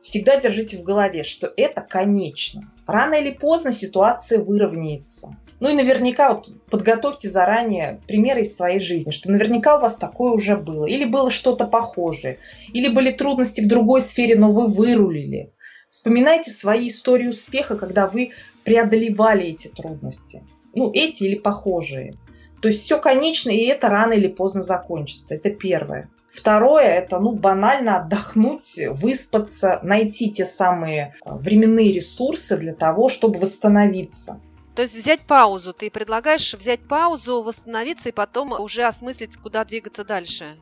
всегда 0.02 0.40
держите 0.40 0.78
в 0.78 0.84
голове, 0.84 1.24
что 1.24 1.52
это 1.58 1.82
конечно. 1.82 2.72
Рано 2.88 3.16
или 3.16 3.32
поздно 3.32 3.72
ситуация 3.72 4.40
выровняется. 4.40 5.36
Ну 5.60 5.70
и 5.70 5.74
наверняка 5.74 6.34
вот 6.34 6.54
подготовьте 6.70 7.30
заранее 7.30 8.02
примеры 8.08 8.42
из 8.42 8.56
своей 8.56 8.80
жизни, 8.80 9.12
что 9.12 9.32
наверняка 9.32 9.78
у 9.78 9.82
вас 9.82 9.96
такое 9.96 10.32
уже 10.32 10.58
было. 10.58 10.86
Или 10.86 11.06
было 11.06 11.32
что-то 11.32 11.66
похожее. 11.66 12.40
Или 12.74 12.90
были 12.90 13.12
трудности 13.12 13.62
в 13.62 13.68
другой 13.68 14.02
сфере, 14.02 14.36
но 14.36 14.52
вы 14.52 14.68
вырулили. 14.68 15.54
Вспоминайте 15.90 16.52
свои 16.52 16.88
истории 16.88 17.28
успеха, 17.28 17.78
когда 17.78 18.08
вы 18.08 18.32
преодолевали 18.66 19.46
эти 19.46 19.70
трудности. 19.70 20.44
Ну, 20.76 20.92
эти 20.94 21.24
или 21.24 21.36
похожие. 21.36 22.14
То 22.62 22.68
есть 22.68 22.82
все 22.82 23.00
конечно, 23.00 23.50
и 23.50 23.66
это 23.66 23.90
рано 23.90 24.14
или 24.14 24.28
поздно 24.28 24.62
закончится. 24.62 25.36
Это 25.36 25.50
первое. 25.50 26.10
Второе– 26.30 26.84
это 26.84 27.20
ну, 27.20 27.32
банально 27.32 27.98
отдохнуть, 27.98 28.80
выспаться, 28.90 29.80
найти 29.84 30.30
те 30.30 30.44
самые 30.44 31.16
а, 31.24 31.36
временные 31.38 31.94
ресурсы 31.94 32.58
для 32.58 32.74
того, 32.74 33.08
чтобы 33.08 33.40
восстановиться. 33.40 34.42
То 34.76 34.82
есть 34.82 34.96
взять 34.96 35.22
паузу. 35.22 35.72
Ты 35.72 35.90
предлагаешь 35.90 36.54
взять 36.54 36.86
паузу, 36.86 37.42
восстановиться 37.42 38.10
и 38.10 38.12
потом 38.12 38.52
уже 38.52 38.84
осмыслить, 38.84 39.38
куда 39.38 39.64
двигаться 39.64 40.04
дальше. 40.04 40.58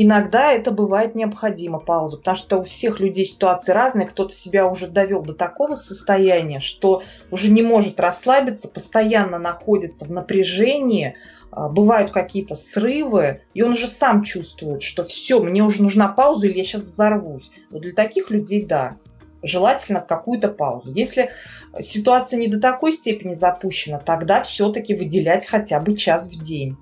Иногда 0.00 0.52
это 0.52 0.70
бывает 0.70 1.16
необходимо, 1.16 1.80
пауза, 1.80 2.18
потому 2.18 2.36
что 2.36 2.58
у 2.58 2.62
всех 2.62 3.00
людей 3.00 3.24
ситуации 3.24 3.72
разные. 3.72 4.06
Кто-то 4.06 4.32
себя 4.32 4.68
уже 4.68 4.86
довел 4.86 5.22
до 5.22 5.34
такого 5.34 5.74
состояния, 5.74 6.60
что 6.60 7.02
уже 7.32 7.50
не 7.50 7.62
может 7.62 7.98
расслабиться, 7.98 8.68
постоянно 8.68 9.40
находится 9.40 10.04
в 10.04 10.12
напряжении, 10.12 11.16
а, 11.50 11.68
бывают 11.68 12.12
какие-то 12.12 12.54
срывы, 12.54 13.40
и 13.54 13.62
он 13.62 13.72
уже 13.72 13.88
сам 13.88 14.22
чувствует, 14.22 14.82
что 14.82 15.02
все, 15.02 15.40
мне 15.40 15.64
уже 15.64 15.82
нужна 15.82 16.06
пауза, 16.06 16.46
или 16.46 16.58
я 16.58 16.64
сейчас 16.64 16.84
взорвусь. 16.84 17.50
Но 17.70 17.80
для 17.80 17.92
таких 17.92 18.30
людей 18.30 18.64
да 18.64 18.98
желательно 19.42 20.00
какую-то 20.00 20.48
паузу. 20.48 20.92
Если 20.92 21.30
ситуация 21.80 22.38
не 22.38 22.46
до 22.46 22.60
такой 22.60 22.92
степени 22.92 23.34
запущена, 23.34 23.98
тогда 23.98 24.42
все-таки 24.42 24.94
выделять 24.94 25.44
хотя 25.44 25.80
бы 25.80 25.96
час 25.96 26.28
в 26.28 26.40
день. 26.40 26.76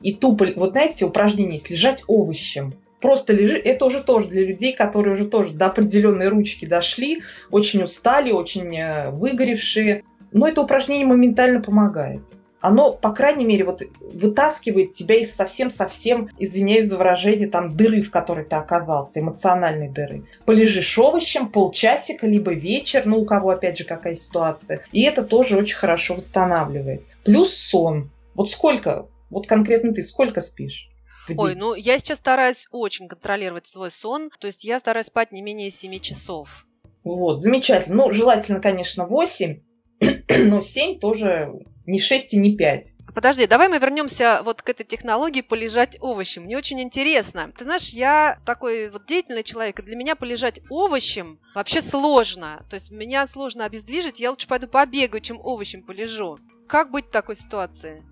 И 0.00 0.14
тупо, 0.14 0.46
вот 0.56 0.72
знаете, 0.72 1.04
упражнение 1.04 1.54
есть 1.54 1.70
лежать 1.70 2.04
овощем. 2.06 2.74
Просто 3.00 3.32
лежи, 3.32 3.58
это 3.58 3.84
уже 3.84 4.02
тоже 4.02 4.28
для 4.28 4.44
людей, 4.44 4.72
которые 4.72 5.12
уже 5.12 5.26
тоже 5.26 5.52
до 5.52 5.66
определенной 5.66 6.28
ручки 6.28 6.64
дошли, 6.64 7.22
очень 7.50 7.82
устали, 7.82 8.32
очень 8.32 8.76
э, 8.76 9.10
выгоревшие. 9.10 10.04
Но 10.32 10.48
это 10.48 10.62
упражнение 10.62 11.06
моментально 11.06 11.60
помогает 11.60 12.22
оно, 12.60 12.92
по 12.92 13.12
крайней 13.12 13.44
мере, 13.44 13.64
вот 13.64 13.82
вытаскивает 14.00 14.90
тебя 14.90 15.16
из 15.20 15.34
совсем-совсем, 15.34 16.28
извиняюсь 16.38 16.86
за 16.86 16.96
выражение, 16.96 17.48
там 17.48 17.76
дыры, 17.76 18.02
в 18.02 18.10
которой 18.10 18.44
ты 18.44 18.56
оказался, 18.56 19.20
эмоциональной 19.20 19.88
дыры. 19.88 20.24
Полежишь 20.44 20.98
овощем 20.98 21.48
полчасика, 21.48 22.26
либо 22.26 22.52
вечер, 22.52 23.02
ну 23.04 23.20
у 23.20 23.24
кого 23.24 23.50
опять 23.50 23.78
же 23.78 23.84
какая 23.84 24.16
ситуация. 24.16 24.82
И 24.92 25.02
это 25.02 25.22
тоже 25.22 25.56
очень 25.56 25.76
хорошо 25.76 26.14
восстанавливает. 26.14 27.02
Плюс 27.24 27.54
сон. 27.54 28.10
Вот 28.34 28.50
сколько, 28.50 29.06
вот 29.30 29.46
конкретно 29.46 29.92
ты 29.92 30.02
сколько 30.02 30.40
спишь? 30.40 30.88
Ой, 31.36 31.54
ну 31.54 31.74
я 31.74 31.98
сейчас 31.98 32.18
стараюсь 32.18 32.66
очень 32.70 33.08
контролировать 33.08 33.66
свой 33.66 33.90
сон, 33.90 34.30
то 34.40 34.46
есть 34.46 34.64
я 34.64 34.80
стараюсь 34.80 35.08
спать 35.08 35.32
не 35.32 35.42
менее 35.42 35.70
7 35.70 35.98
часов. 36.00 36.66
Вот, 37.04 37.40
замечательно. 37.40 37.96
Ну, 37.96 38.12
желательно, 38.12 38.60
конечно, 38.60 39.06
8, 39.06 39.60
но 40.38 40.60
7 40.60 40.98
тоже 40.98 41.52
не 41.86 42.00
6 42.00 42.34
и 42.34 42.36
не 42.38 42.56
5. 42.56 42.94
Подожди, 43.14 43.46
давай 43.46 43.68
мы 43.68 43.78
вернемся 43.78 44.42
вот 44.44 44.60
к 44.62 44.68
этой 44.68 44.84
технологии 44.84 45.40
полежать 45.40 45.96
овощем. 46.00 46.42
Мне 46.44 46.58
очень 46.58 46.80
интересно. 46.80 47.50
Ты 47.56 47.64
знаешь, 47.64 47.90
я 47.90 48.38
такой 48.44 48.90
вот 48.90 49.06
деятельный 49.06 49.42
человек, 49.42 49.78
и 49.78 49.82
для 49.82 49.96
меня 49.96 50.14
полежать 50.14 50.60
овощем 50.68 51.40
вообще 51.54 51.80
сложно. 51.80 52.64
То 52.68 52.74
есть 52.74 52.90
меня 52.90 53.26
сложно 53.26 53.64
обездвижить, 53.64 54.20
я 54.20 54.30
лучше 54.30 54.46
пойду 54.46 54.68
побегаю, 54.68 55.22
чем 55.22 55.40
овощем 55.42 55.82
полежу. 55.82 56.38
Как 56.68 56.90
быть 56.90 57.06
в 57.06 57.10
такой 57.10 57.36
ситуации? 57.36 58.04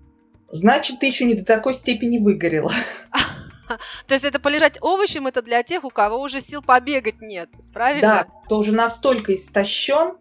Значит, 0.49 0.99
ты 0.99 1.07
еще 1.07 1.25
не 1.25 1.35
до 1.35 1.45
такой 1.45 1.73
степени 1.73 2.17
выгорела. 2.17 2.71
То 4.07 4.13
есть 4.13 4.23
это 4.23 4.39
полежать 4.39 4.77
овощем, 4.81 5.27
это 5.27 5.41
для 5.41 5.61
тех, 5.63 5.83
у 5.83 5.89
кого 5.89 6.21
уже 6.21 6.41
сил 6.41 6.61
побегать 6.61 7.21
нет, 7.21 7.49
правильно? 7.73 8.01
Да, 8.01 8.27
кто 8.45 8.57
уже 8.59 8.71
настолько 8.71 9.35
истощен, 9.35 10.13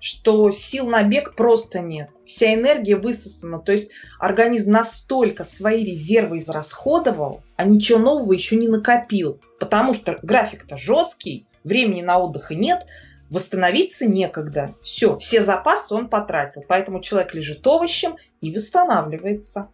что 0.00 0.50
сил 0.50 0.88
на 0.88 1.02
бег 1.02 1.34
просто 1.34 1.80
нет. 1.80 2.10
Вся 2.24 2.54
энергия 2.54 2.96
высосана. 2.96 3.58
То 3.58 3.72
есть 3.72 3.92
организм 4.18 4.72
настолько 4.72 5.44
свои 5.44 5.84
резервы 5.84 6.38
израсходовал, 6.38 7.42
а 7.56 7.64
ничего 7.64 7.98
нового 7.98 8.32
еще 8.32 8.56
не 8.56 8.68
накопил. 8.68 9.40
Потому 9.58 9.94
что 9.94 10.18
график-то 10.22 10.76
жесткий, 10.76 11.46
времени 11.64 12.02
на 12.02 12.18
отдых 12.18 12.52
и 12.52 12.56
нет, 12.56 12.86
восстановиться 13.30 14.06
некогда. 14.06 14.74
Все, 14.82 15.16
все 15.18 15.42
запасы 15.42 15.94
он 15.94 16.08
потратил. 16.08 16.64
Поэтому 16.66 17.00
человек 17.00 17.34
лежит 17.34 17.66
овощем 17.66 18.16
и 18.40 18.52
восстанавливается. 18.52 19.68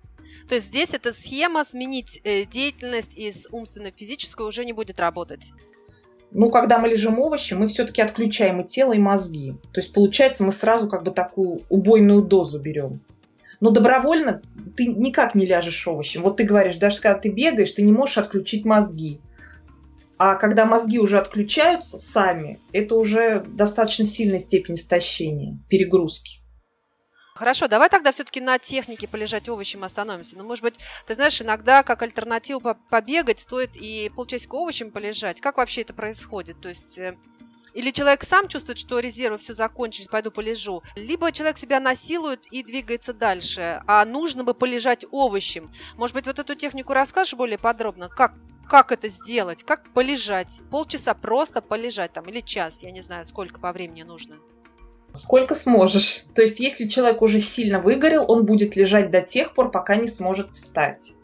То 0.49 0.57
есть 0.57 0.69
здесь 0.69 0.93
эта 0.93 1.13
схема 1.13 1.65
сменить 1.65 2.21
э, 2.25 2.45
деятельность 2.45 3.17
из 3.17 3.47
умственно-физической 3.51 4.47
уже 4.47 4.65
не 4.65 4.73
будет 4.73 5.01
работать 5.01 5.53
ну, 6.35 6.51
когда 6.51 6.79
мы 6.79 6.89
лежим 6.89 7.19
овощи, 7.19 7.55
мы 7.55 7.67
все-таки 7.67 8.01
отключаем 8.01 8.61
и 8.61 8.65
тело, 8.65 8.93
и 8.93 8.99
мозги. 8.99 9.55
То 9.73 9.81
есть, 9.81 9.93
получается, 9.93 10.45
мы 10.45 10.53
сразу 10.53 10.89
как 10.89 11.03
бы 11.03 11.11
такую 11.11 11.61
убойную 11.69 12.23
дозу 12.23 12.59
берем. 12.59 13.01
Но 13.61 13.71
добровольно 13.71 14.43
ты 14.77 14.87
никак 14.87 15.35
не 15.35 15.47
ляжешь 15.47 15.87
овощем. 15.87 16.23
Вот 16.23 16.39
ты 16.39 16.45
говоришь, 16.45 16.77
даже 16.77 17.01
когда 17.01 17.19
ты 17.19 17.29
бегаешь, 17.29 17.73
ты 17.73 17.83
не 17.83 17.93
можешь 17.93 18.19
отключить 18.19 18.65
мозги. 18.65 19.21
А 20.25 20.37
когда 20.37 20.67
мозги 20.67 21.01
уже 21.01 21.19
отключаются 21.19 21.99
сами, 21.99 22.61
это 22.73 22.95
уже 22.95 23.41
достаточно 23.41 24.07
сильная 24.07 24.39
степень 24.39 24.77
истощения, 24.77 25.59
перегрузки. 25.69 26.43
Хорошо, 27.35 27.67
давай 27.67 27.89
тогда 27.89 28.13
все-таки 28.13 28.41
на 28.41 28.61
технике 28.61 29.09
полежать 29.09 29.49
овощем 29.49 29.83
остановимся. 29.83 30.39
Ну, 30.39 30.45
может 30.45 30.63
быть, 30.63 30.77
ты 31.09 31.17
знаешь, 31.17 31.43
иногда 31.43 31.83
как 31.83 32.03
альтернативу 32.03 32.77
побегать 32.89 33.41
стоит 33.41 33.71
и 33.75 34.13
полчасика 34.15 34.55
овощем 34.55 34.93
полежать. 34.93 35.41
Как 35.41 35.57
вообще 35.57 35.81
это 35.81 35.93
происходит? 35.93 36.61
То 36.61 36.69
есть 36.69 36.97
э, 36.99 37.17
или 37.75 37.91
человек 37.91 38.25
сам 38.25 38.49
чувствует, 38.49 38.79
что 38.79 38.99
резервы 38.99 39.39
все 39.39 39.55
закончились, 39.55 40.09
пойду 40.09 40.31
полежу. 40.31 40.83
Либо 40.97 41.33
человек 41.33 41.59
себя 41.59 41.81
насилует 41.81 42.41
и 42.51 42.63
двигается 42.63 43.13
дальше. 43.13 43.83
А 43.87 44.05
нужно 44.05 44.45
бы 44.45 44.55
полежать 44.55 45.05
овощем. 45.11 45.73
Может 45.97 46.15
быть, 46.15 46.27
вот 46.27 46.39
эту 46.39 46.55
технику 46.55 46.93
расскажешь 46.93 47.35
более 47.35 47.59
подробно? 47.59 48.09
Как, 48.09 48.35
как 48.69 48.93
это 48.93 49.09
сделать? 49.09 49.63
Как 49.63 49.91
полежать? 49.93 50.61
Полчаса 50.71 51.15
просто 51.15 51.61
полежать 51.61 52.13
там 52.13 52.25
или 52.29 52.41
час? 52.41 52.79
Я 52.83 52.91
не 52.91 53.01
знаю, 53.01 53.25
сколько 53.25 53.59
по 53.59 53.73
времени 53.73 54.03
нужно. 54.03 54.37
Сколько 55.15 55.55
сможешь. 55.55 56.25
То 56.35 56.43
есть, 56.43 56.59
если 56.59 56.87
человек 56.87 57.21
уже 57.21 57.39
сильно 57.41 57.81
выгорел, 57.81 58.25
он 58.31 58.47
будет 58.47 58.77
лежать 58.77 59.11
до 59.11 59.21
тех 59.21 59.55
пор, 59.55 59.71
пока 59.71 59.97
не 59.97 60.09
сможет 60.09 60.51
встать. 60.51 61.15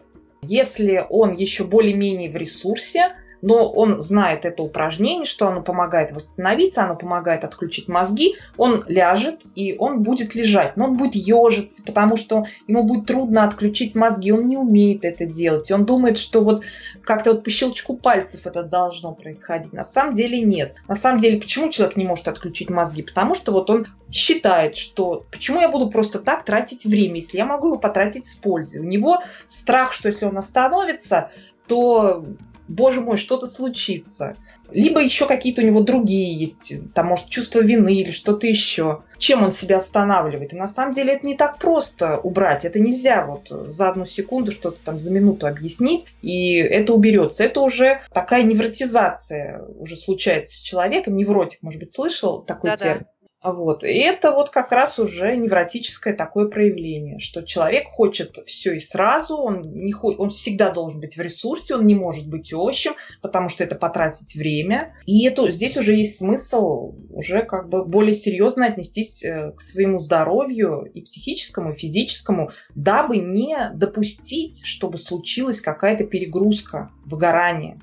Если 0.42 1.04
он 1.08 1.32
еще 1.34 1.64
более-менее 1.64 2.30
в 2.30 2.36
ресурсе, 2.36 3.16
но 3.42 3.70
он 3.70 4.00
знает 4.00 4.44
это 4.44 4.62
упражнение, 4.62 5.24
что 5.24 5.48
оно 5.48 5.62
помогает 5.62 6.12
восстановиться, 6.12 6.84
оно 6.84 6.96
помогает 6.96 7.44
отключить 7.44 7.88
мозги, 7.88 8.36
он 8.56 8.84
ляжет 8.88 9.42
и 9.54 9.76
он 9.78 10.02
будет 10.02 10.34
лежать, 10.34 10.76
но 10.76 10.86
он 10.86 10.96
будет 10.96 11.14
ежиться, 11.14 11.82
потому 11.84 12.16
что 12.16 12.44
ему 12.66 12.84
будет 12.84 13.06
трудно 13.06 13.44
отключить 13.44 13.94
мозги, 13.94 14.32
он 14.32 14.48
не 14.48 14.56
умеет 14.56 15.04
это 15.04 15.26
делать, 15.26 15.70
он 15.70 15.84
думает, 15.84 16.18
что 16.18 16.40
вот 16.42 16.64
как-то 17.02 17.32
вот 17.32 17.44
по 17.44 17.50
щелчку 17.50 17.96
пальцев 17.96 18.46
это 18.46 18.62
должно 18.62 19.14
происходить. 19.14 19.72
На 19.72 19.84
самом 19.84 20.14
деле 20.14 20.40
нет. 20.40 20.74
На 20.88 20.94
самом 20.94 21.20
деле, 21.20 21.40
почему 21.40 21.70
человек 21.70 21.96
не 21.96 22.04
может 22.04 22.28
отключить 22.28 22.70
мозги? 22.70 23.02
Потому 23.02 23.34
что 23.34 23.52
вот 23.52 23.70
он 23.70 23.86
считает, 24.10 24.76
что 24.76 25.26
почему 25.30 25.60
я 25.60 25.68
буду 25.68 25.90
просто 25.90 26.18
так 26.18 26.44
тратить 26.44 26.86
время, 26.86 27.16
если 27.16 27.38
я 27.38 27.44
могу 27.44 27.68
его 27.68 27.78
потратить 27.78 28.26
с 28.26 28.34
пользой. 28.34 28.82
У 28.82 28.84
него 28.84 29.22
страх, 29.46 29.92
что 29.92 30.08
если 30.08 30.26
он 30.26 30.36
остановится, 30.38 31.30
то 31.66 32.24
боже 32.68 33.00
мой, 33.00 33.16
что-то 33.16 33.46
случится. 33.46 34.36
Либо 34.70 35.00
еще 35.00 35.26
какие-то 35.26 35.62
у 35.62 35.64
него 35.64 35.80
другие 35.80 36.32
есть, 36.32 36.74
там, 36.92 37.06
может, 37.06 37.28
чувство 37.30 37.60
вины 37.60 37.96
или 37.96 38.10
что-то 38.10 38.46
еще. 38.46 39.02
Чем 39.16 39.42
он 39.42 39.50
себя 39.50 39.78
останавливает? 39.78 40.52
И 40.52 40.56
на 40.56 40.68
самом 40.68 40.92
деле 40.92 41.14
это 41.14 41.26
не 41.26 41.36
так 41.36 41.58
просто 41.58 42.18
убрать. 42.18 42.66
Это 42.66 42.78
нельзя 42.78 43.24
вот 43.24 43.48
за 43.48 43.88
одну 43.88 44.04
секунду 44.04 44.50
что-то 44.50 44.80
там 44.80 44.98
за 44.98 45.12
минуту 45.12 45.46
объяснить, 45.46 46.06
и 46.20 46.56
это 46.56 46.92
уберется. 46.92 47.44
Это 47.44 47.60
уже 47.60 48.02
такая 48.12 48.42
невротизация 48.42 49.62
уже 49.78 49.96
случается 49.96 50.54
с 50.54 50.60
человеком. 50.60 51.16
Невротик, 51.16 51.62
может 51.62 51.80
быть, 51.80 51.90
слышал 51.90 52.42
такой 52.42 52.70
Да-да. 52.70 52.84
термин? 52.84 53.06
Вот. 53.42 53.84
И 53.84 53.98
это 53.98 54.32
вот 54.32 54.50
как 54.50 54.72
раз 54.72 54.98
уже 54.98 55.36
невротическое 55.36 56.12
такое 56.12 56.48
проявление, 56.48 57.20
что 57.20 57.42
человек 57.42 57.86
хочет 57.86 58.38
все 58.46 58.74
и 58.74 58.80
сразу, 58.80 59.36
он, 59.36 59.62
не 59.62 59.92
хо... 59.92 60.08
он 60.08 60.30
всегда 60.30 60.70
должен 60.70 61.00
быть 61.00 61.16
в 61.16 61.20
ресурсе, 61.20 61.76
он 61.76 61.86
не 61.86 61.94
может 61.94 62.28
быть 62.28 62.52
овощем, 62.52 62.94
потому 63.22 63.48
что 63.48 63.62
это 63.62 63.76
потратить 63.76 64.34
время. 64.34 64.92
И 65.06 65.24
это, 65.24 65.50
здесь 65.52 65.76
уже 65.76 65.94
есть 65.94 66.16
смысл 66.18 66.96
уже 67.10 67.42
как 67.42 67.68
бы 67.68 67.84
более 67.84 68.12
серьезно 68.12 68.66
отнестись 68.66 69.24
э, 69.24 69.52
к 69.52 69.60
своему 69.60 69.98
здоровью 69.98 70.82
и 70.92 71.00
психическому, 71.00 71.70
и 71.70 71.74
физическому, 71.74 72.50
дабы 72.74 73.18
не 73.18 73.56
допустить, 73.72 74.62
чтобы 74.64 74.98
случилась 74.98 75.60
какая-то 75.60 76.04
перегрузка, 76.04 76.90
выгорание. 77.04 77.80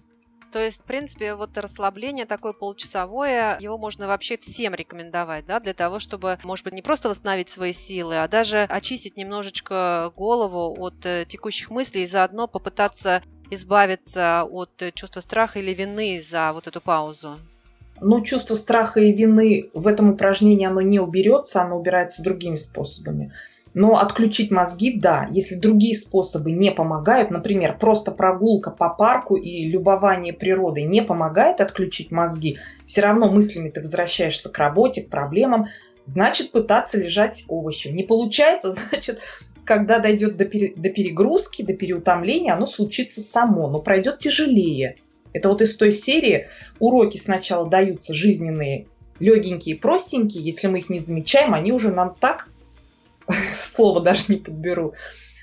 То 0.56 0.62
есть, 0.62 0.80
в 0.80 0.84
принципе, 0.86 1.36
вот 1.36 1.58
расслабление 1.58 2.26
такое 2.26 2.54
получасовое, 2.54 3.58
его 3.60 3.78
можно 3.78 4.08
вообще 4.08 4.38
всем 4.38 4.74
рекомендовать, 4.74 5.46
да, 5.46 5.60
для 5.60 5.74
того, 5.74 6.00
чтобы, 6.00 6.40
может 6.46 6.64
быть, 6.64 6.74
не 6.74 6.82
просто 6.82 7.10
восстановить 7.10 7.50
свои 7.50 7.74
силы, 7.74 8.24
а 8.24 8.28
даже 8.30 8.62
очистить 8.62 9.18
немножечко 9.18 10.14
голову 10.16 10.74
от 10.80 11.06
э, 11.06 11.26
текущих 11.28 11.72
мыслей 11.72 12.04
и 12.04 12.08
заодно 12.08 12.48
попытаться 12.48 13.22
избавиться 13.52 14.46
от 14.50 14.82
чувства 14.94 15.20
страха 15.20 15.60
или 15.60 15.74
вины 15.74 16.24
за 16.26 16.54
вот 16.54 16.68
эту 16.68 16.80
паузу. 16.80 17.36
Ну, 18.00 18.22
чувство 18.22 18.54
страха 18.54 19.02
и 19.02 19.12
вины 19.12 19.70
в 19.74 19.90
этом 19.90 20.12
упражнении 20.12 20.66
оно 20.66 20.80
не 20.80 21.02
уберется, 21.02 21.64
оно 21.64 21.78
убирается 21.78 22.24
другими 22.24 22.56
способами. 22.56 23.34
Но 23.76 23.98
отключить 23.98 24.52
мозги, 24.52 24.98
да, 24.98 25.28
если 25.32 25.56
другие 25.56 25.96
способы 25.96 26.50
не 26.54 26.72
помогают, 26.72 27.30
например, 27.30 27.78
просто 27.78 28.12
прогулка 28.12 28.72
по 28.72 28.90
парку 28.90 29.36
и 29.36 29.68
любование 29.68 30.32
природой 30.32 30.84
не 30.84 31.02
помогает 31.02 31.60
отключить 31.60 32.10
мозги, 32.10 32.58
все 32.86 33.02
равно 33.02 33.30
мыслями 33.30 33.70
ты 33.70 33.82
возвращаешься 33.82 34.50
к 34.50 34.58
работе, 34.58 35.02
к 35.02 35.10
проблемам, 35.10 35.68
значит 36.06 36.54
пытаться 36.54 36.98
лежать 36.98 37.44
овощем. 37.50 37.96
Не 37.96 38.04
получается, 38.04 38.72
значит, 38.90 39.20
когда 39.66 40.00
дойдет 40.00 40.38
до, 40.38 40.46
пере, 40.46 40.72
до 40.74 40.90
перегрузки, 40.90 41.62
до 41.62 41.74
переутомления, 41.74 42.54
оно 42.54 42.66
случится 42.66 43.22
само, 43.22 43.68
но 43.68 43.82
пройдет 43.82 44.20
тяжелее. 44.20 44.96
Это 45.34 45.50
вот 45.50 45.62
из 45.62 45.76
той 45.76 45.92
серии 45.92 46.48
уроки 46.80 47.18
сначала 47.18 47.70
даются 47.70 48.14
жизненные, 48.14 48.88
легенькие, 49.20 49.76
простенькие, 49.76 50.46
если 50.46 50.68
мы 50.68 50.78
их 50.78 50.90
не 50.90 51.00
замечаем, 51.00 51.54
они 51.54 51.74
уже 51.74 51.92
нам 51.92 52.16
так, 52.18 52.48
слово 53.54 54.02
даже 54.02 54.26
не 54.30 54.38
подберу. 54.38 54.94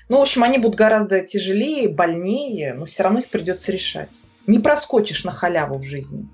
Ну, 0.09 0.17
в 0.17 0.21
общем, 0.21 0.43
они 0.43 0.57
будут 0.57 0.75
гораздо 0.75 1.21
тяжелее, 1.21 1.89
больнее, 1.89 2.73
но 2.73 2.85
все 2.85 3.03
равно 3.03 3.19
их 3.19 3.29
придется 3.29 3.71
решать. 3.71 4.23
Не 4.47 4.59
проскочишь 4.59 5.23
на 5.23 5.31
халяву 5.31 5.77
в 5.77 5.83
жизни. 5.83 6.27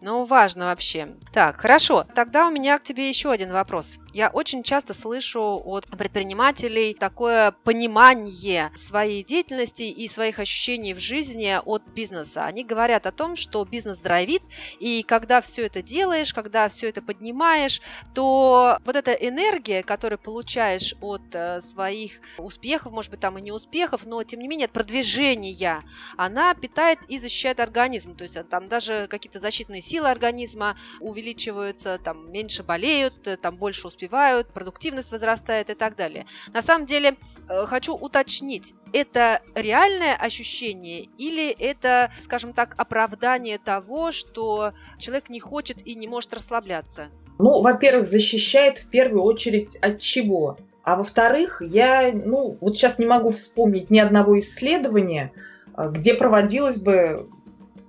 Ну, 0.00 0.24
важно 0.24 0.66
вообще. 0.66 1.08
Так, 1.32 1.60
хорошо. 1.60 2.06
Тогда 2.14 2.46
у 2.46 2.50
меня 2.50 2.78
к 2.78 2.84
тебе 2.84 3.08
еще 3.08 3.32
один 3.32 3.50
вопрос. 3.52 3.96
Я 4.16 4.30
очень 4.30 4.62
часто 4.62 4.94
слышу 4.94 5.60
от 5.62 5.88
предпринимателей 5.88 6.94
такое 6.94 7.50
понимание 7.50 8.72
своей 8.74 9.22
деятельности 9.22 9.82
и 9.82 10.08
своих 10.08 10.38
ощущений 10.38 10.94
в 10.94 10.98
жизни 10.98 11.60
от 11.62 11.82
бизнеса. 11.88 12.46
Они 12.46 12.64
говорят 12.64 13.06
о 13.06 13.12
том, 13.12 13.36
что 13.36 13.62
бизнес 13.66 13.98
драйвит, 13.98 14.40
и 14.80 15.02
когда 15.02 15.42
все 15.42 15.66
это 15.66 15.82
делаешь, 15.82 16.32
когда 16.32 16.70
все 16.70 16.88
это 16.88 17.02
поднимаешь, 17.02 17.82
то 18.14 18.78
вот 18.86 18.96
эта 18.96 19.12
энергия, 19.12 19.82
которую 19.82 20.18
получаешь 20.18 20.94
от 21.02 21.34
э, 21.34 21.60
своих 21.60 22.12
успехов, 22.38 22.92
может 22.92 23.10
быть, 23.10 23.20
там 23.20 23.36
и 23.36 23.42
не 23.42 23.52
успехов, 23.52 24.06
но 24.06 24.24
тем 24.24 24.40
не 24.40 24.48
менее 24.48 24.64
от 24.64 24.72
продвижения, 24.72 25.82
она 26.16 26.54
питает 26.54 27.00
и 27.08 27.18
защищает 27.18 27.60
организм. 27.60 28.16
То 28.16 28.24
есть 28.24 28.36
э, 28.38 28.44
там 28.44 28.66
даже 28.68 29.08
какие-то 29.10 29.40
защитные 29.40 29.82
силы 29.82 30.08
организма 30.08 30.78
увеличиваются, 31.00 31.98
там 32.02 32.32
меньше 32.32 32.62
болеют, 32.62 33.28
э, 33.28 33.36
там 33.36 33.58
больше 33.58 33.86
успевают 33.88 34.05
успевают, 34.06 34.48
продуктивность 34.48 35.12
возрастает 35.12 35.70
и 35.70 35.74
так 35.74 35.96
далее. 35.96 36.26
На 36.52 36.62
самом 36.62 36.86
деле, 36.86 37.16
э, 37.48 37.66
хочу 37.66 37.94
уточнить, 37.94 38.74
это 38.92 39.40
реальное 39.54 40.14
ощущение 40.14 41.08
или 41.18 41.50
это, 41.50 42.12
скажем 42.20 42.52
так, 42.52 42.74
оправдание 42.78 43.58
того, 43.58 44.12
что 44.12 44.72
человек 44.98 45.28
не 45.28 45.40
хочет 45.40 45.84
и 45.84 45.94
не 45.94 46.06
может 46.08 46.32
расслабляться? 46.34 47.08
Ну, 47.38 47.60
во-первых, 47.60 48.06
защищает 48.06 48.78
в 48.78 48.88
первую 48.88 49.22
очередь 49.22 49.76
от 49.76 50.00
чего? 50.00 50.56
А 50.84 50.96
во-вторых, 50.96 51.60
я, 51.66 52.12
ну, 52.12 52.56
вот 52.60 52.76
сейчас 52.76 52.98
не 52.98 53.06
могу 53.06 53.30
вспомнить 53.30 53.90
ни 53.90 53.98
одного 53.98 54.38
исследования, 54.38 55.32
э, 55.76 55.90
где 55.90 56.14
проводилось 56.14 56.80
бы 56.80 57.28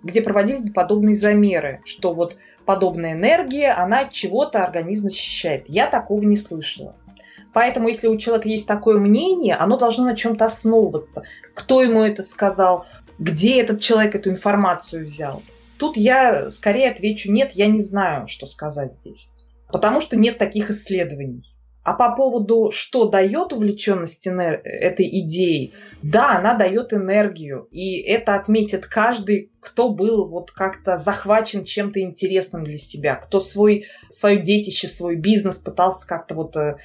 где 0.04 0.22
проводились 0.22 0.72
подобные 0.72 1.16
замеры, 1.16 1.82
что 1.86 2.14
вот 2.14 2.38
подобная 2.66 3.14
энергия, 3.14 3.72
она 3.72 4.02
от 4.02 4.12
чего-то 4.12 4.64
организм 4.64 5.08
защищает. 5.08 5.66
Я 5.68 5.88
такого 5.88 6.24
не 6.24 6.38
слышала. 6.38 6.96
Поэтому, 7.54 7.88
если 7.88 8.08
у 8.08 8.18
человека 8.18 8.50
есть 8.50 8.68
такое 8.68 9.00
мнение, 9.00 9.56
оно 9.56 9.78
должно 9.78 10.06
на 10.06 10.16
чем-то 10.16 10.46
основываться. 10.46 11.24
Кто 11.56 11.82
ему 11.82 12.04
это 12.04 12.22
сказал, 12.22 12.86
где 13.18 13.62
этот 13.62 13.82
человек 13.82 14.16
эту 14.16 14.30
информацию 14.30 15.06
взял. 15.06 15.42
Тут 15.80 15.98
я 15.98 16.50
скорее 16.50 16.92
отвечу, 16.92 17.32
нет, 17.32 17.54
я 17.54 17.68
не 17.68 17.82
знаю, 17.82 18.28
что 18.28 18.46
сказать 18.46 18.94
здесь. 18.94 19.32
Потому 19.72 20.02
что 20.02 20.18
нет 20.18 20.38
таких 20.38 20.70
исследований. 20.70 21.44
А 21.88 21.94
по 21.94 22.14
поводу, 22.14 22.70
что 22.70 23.08
дает 23.08 23.54
увлеченность 23.54 24.28
энер... 24.28 24.60
этой 24.66 25.08
идеей, 25.22 25.74
да, 26.04 26.38
она 26.38 26.54
дает 26.54 26.92
энергию. 26.92 27.70
И 27.72 28.02
это 28.02 28.36
отметит 28.36 28.86
каждый, 28.86 29.54
кто 29.62 29.88
был 29.88 30.28
вот 30.28 30.52
как-то 30.52 30.98
захвачен 30.98 31.64
чем-то 31.64 32.02
интересным 32.02 32.66
для 32.66 32.78
себя, 32.78 33.16
кто 33.16 33.40
свой, 33.40 33.86
свое 34.10 34.42
детище, 34.42 34.90
свой 34.90 35.16
бизнес 35.16 35.60
пытался 35.60 36.06
как-то 36.06 36.36
вот 36.36 36.58
э, 36.58 36.76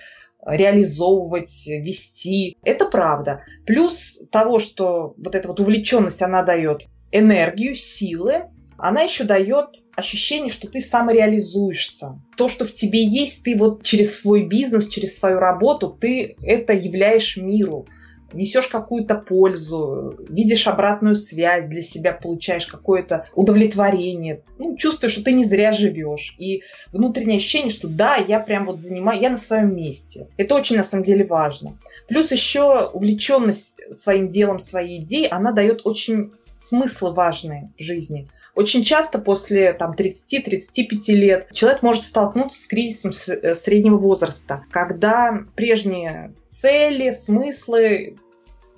реализовывать, 0.46 1.66
вести. 1.66 2.56
Это 2.62 2.84
правда. 2.84 3.42
Плюс 3.66 4.22
того, 4.30 4.60
что 4.60 5.14
вот 5.16 5.34
эта 5.34 5.48
вот 5.48 5.58
увлеченность, 5.58 6.22
она 6.22 6.44
дает 6.44 6.86
энергию, 7.10 7.74
силы, 7.74 8.44
она 8.82 9.02
еще 9.02 9.22
дает 9.22 9.84
ощущение, 9.94 10.48
что 10.52 10.66
ты 10.66 10.80
самореализуешься. 10.80 12.20
То, 12.36 12.48
что 12.48 12.64
в 12.64 12.74
тебе 12.74 13.04
есть, 13.04 13.44
ты 13.44 13.56
вот 13.56 13.84
через 13.84 14.20
свой 14.20 14.44
бизнес, 14.44 14.88
через 14.88 15.16
свою 15.16 15.38
работу, 15.38 15.88
ты 15.88 16.36
это 16.42 16.72
являешь 16.72 17.36
миру 17.36 17.86
несешь 18.34 18.68
какую-то 18.68 19.16
пользу, 19.16 20.16
видишь 20.28 20.66
обратную 20.66 21.14
связь 21.14 21.66
для 21.66 21.82
себя, 21.82 22.12
получаешь 22.12 22.66
какое-то 22.66 23.26
удовлетворение, 23.34 24.42
ну, 24.58 24.74
чувствуешь, 24.76 25.12
что 25.12 25.24
ты 25.24 25.32
не 25.32 25.44
зря 25.44 25.70
живешь. 25.72 26.34
И 26.38 26.62
внутреннее 26.92 27.36
ощущение, 27.36 27.68
что 27.68 27.88
да, 27.88 28.16
я 28.16 28.40
прям 28.40 28.64
вот 28.64 28.80
занимаю, 28.80 29.20
я 29.20 29.28
на 29.28 29.36
своем 29.36 29.76
месте. 29.76 30.28
Это 30.38 30.54
очень 30.54 30.76
на 30.76 30.82
самом 30.82 31.04
деле 31.04 31.26
важно. 31.26 31.78
Плюс 32.08 32.32
еще 32.32 32.88
увлеченность 32.92 33.82
своим 33.94 34.28
делом, 34.28 34.58
своей 34.58 35.00
идеей, 35.00 35.28
она 35.28 35.52
дает 35.52 35.82
очень 35.84 36.32
смыслы 36.62 37.12
важные 37.12 37.72
в 37.78 37.82
жизни. 37.82 38.28
Очень 38.54 38.84
часто 38.84 39.18
после 39.18 39.72
там, 39.72 39.92
30-35 39.92 41.12
лет 41.12 41.48
человек 41.52 41.82
может 41.82 42.04
столкнуться 42.04 42.60
с 42.60 42.66
кризисом 42.66 43.10
э, 43.10 43.54
среднего 43.54 43.96
возраста, 43.96 44.64
когда 44.70 45.44
прежние 45.56 46.34
цели, 46.46 47.10
смыслы 47.10 48.16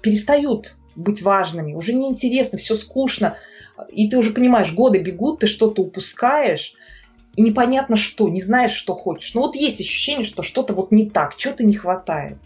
перестают 0.01 0.77
быть 0.95 1.23
важными, 1.23 1.75
уже 1.75 1.93
неинтересно, 1.93 2.57
все 2.57 2.77
скучно, 2.77 3.37
и 3.91 4.09
ты 4.09 4.17
уже 4.17 4.33
понимаешь, 4.33 4.73
годы 4.73 4.99
бегут, 4.99 5.41
ты 5.41 5.49
что-то 5.49 5.83
упускаешь, 5.83 6.75
и 7.37 7.43
непонятно 7.43 7.97
что, 7.97 8.29
не 8.29 8.41
знаешь, 8.41 8.71
что 8.71 8.95
хочешь. 8.95 9.35
Но 9.35 9.43
вот 9.43 9.57
есть 9.57 9.81
ощущение, 9.81 10.25
что 10.25 10.43
что-то 10.43 10.73
вот 10.75 10.93
не 10.93 11.09
так, 11.09 11.37
чего-то 11.37 11.65
не 11.65 11.75
хватает. 11.75 12.39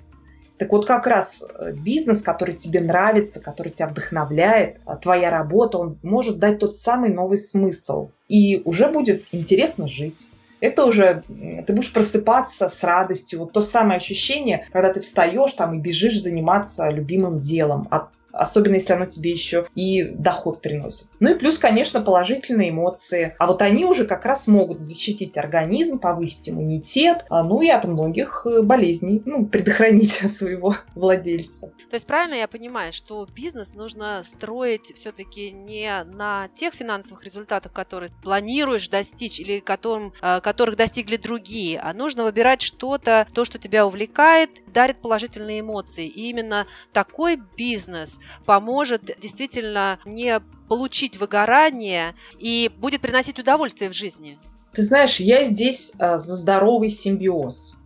Так 0.58 0.72
вот 0.72 0.86
как 0.86 1.06
раз 1.06 1.44
э, 1.48 1.72
бизнес, 1.72 2.22
который 2.22 2.56
тебе 2.56 2.80
нравится, 2.80 3.40
который 3.40 3.70
тебя 3.70 3.88
вдохновляет, 3.88 4.80
а 4.84 4.96
твоя 4.96 5.30
работа, 5.30 5.78
он 5.78 5.98
может 6.02 6.38
дать 6.38 6.58
тот 6.58 6.74
самый 6.74 7.10
новый 7.10 7.38
смысл. 7.38 8.10
И 8.28 8.60
уже 8.64 8.88
будет 8.88 9.26
интересно 9.32 9.86
жить. 9.86 10.30
Это 10.60 10.84
уже 10.84 11.22
ты 11.66 11.72
будешь 11.72 11.92
просыпаться 11.92 12.68
с 12.68 12.82
радостью. 12.82 13.40
Вот 13.40 13.52
то 13.52 13.60
самое 13.60 13.98
ощущение, 13.98 14.66
когда 14.72 14.92
ты 14.92 15.00
встаешь 15.00 15.52
там 15.52 15.78
и 15.78 15.80
бежишь 15.80 16.20
заниматься 16.20 16.88
любимым 16.88 17.38
делом. 17.38 17.86
От 17.92 18.08
особенно 18.38 18.74
если 18.74 18.92
оно 18.92 19.06
тебе 19.06 19.30
еще 19.30 19.66
и 19.74 20.04
доход 20.04 20.62
приносит. 20.62 21.08
Ну 21.20 21.30
и 21.30 21.34
плюс, 21.34 21.58
конечно, 21.58 22.00
положительные 22.00 22.70
эмоции. 22.70 23.34
А 23.38 23.46
вот 23.46 23.62
они 23.62 23.84
уже 23.84 24.06
как 24.06 24.24
раз 24.24 24.46
могут 24.48 24.82
защитить 24.82 25.36
организм, 25.36 25.98
повысить 25.98 26.48
иммунитет, 26.48 27.26
а, 27.28 27.42
ну 27.42 27.60
и 27.60 27.68
от 27.68 27.84
многих 27.84 28.46
э, 28.46 28.62
болезней, 28.62 29.22
ну, 29.24 29.46
предохранить 29.46 30.12
своего 30.30 30.74
владельца. 30.94 31.72
То 31.90 31.94
есть 31.94 32.06
правильно 32.06 32.34
я 32.34 32.48
понимаю, 32.48 32.92
что 32.92 33.26
бизнес 33.34 33.74
нужно 33.74 34.22
строить 34.24 34.92
все-таки 34.94 35.50
не 35.50 36.04
на 36.04 36.48
тех 36.54 36.74
финансовых 36.74 37.24
результатах, 37.24 37.72
которые 37.72 38.10
планируешь 38.22 38.88
достичь 38.88 39.40
или 39.40 39.58
которым, 39.58 40.12
э, 40.22 40.40
которых 40.40 40.76
достигли 40.76 41.16
другие, 41.16 41.80
а 41.80 41.92
нужно 41.92 42.24
выбирать 42.24 42.62
что-то, 42.62 43.26
то, 43.32 43.44
что 43.44 43.58
тебя 43.58 43.86
увлекает, 43.86 44.50
дарит 44.78 45.00
положительные 45.00 45.58
эмоции. 45.58 46.06
И 46.06 46.30
именно 46.30 46.68
такой 46.92 47.42
бизнес 47.56 48.20
поможет 48.46 49.10
действительно 49.20 49.98
не 50.04 50.40
получить 50.68 51.16
выгорание 51.16 52.14
и 52.38 52.70
будет 52.78 53.00
приносить 53.00 53.40
удовольствие 53.40 53.90
в 53.90 53.92
жизни. 53.92 54.38
Ты 54.72 54.84
знаешь, 54.84 55.18
я 55.18 55.42
здесь 55.42 55.94
а, 55.98 56.18
за 56.18 56.36
здоровый 56.36 56.90
симбиоз. 56.90 57.76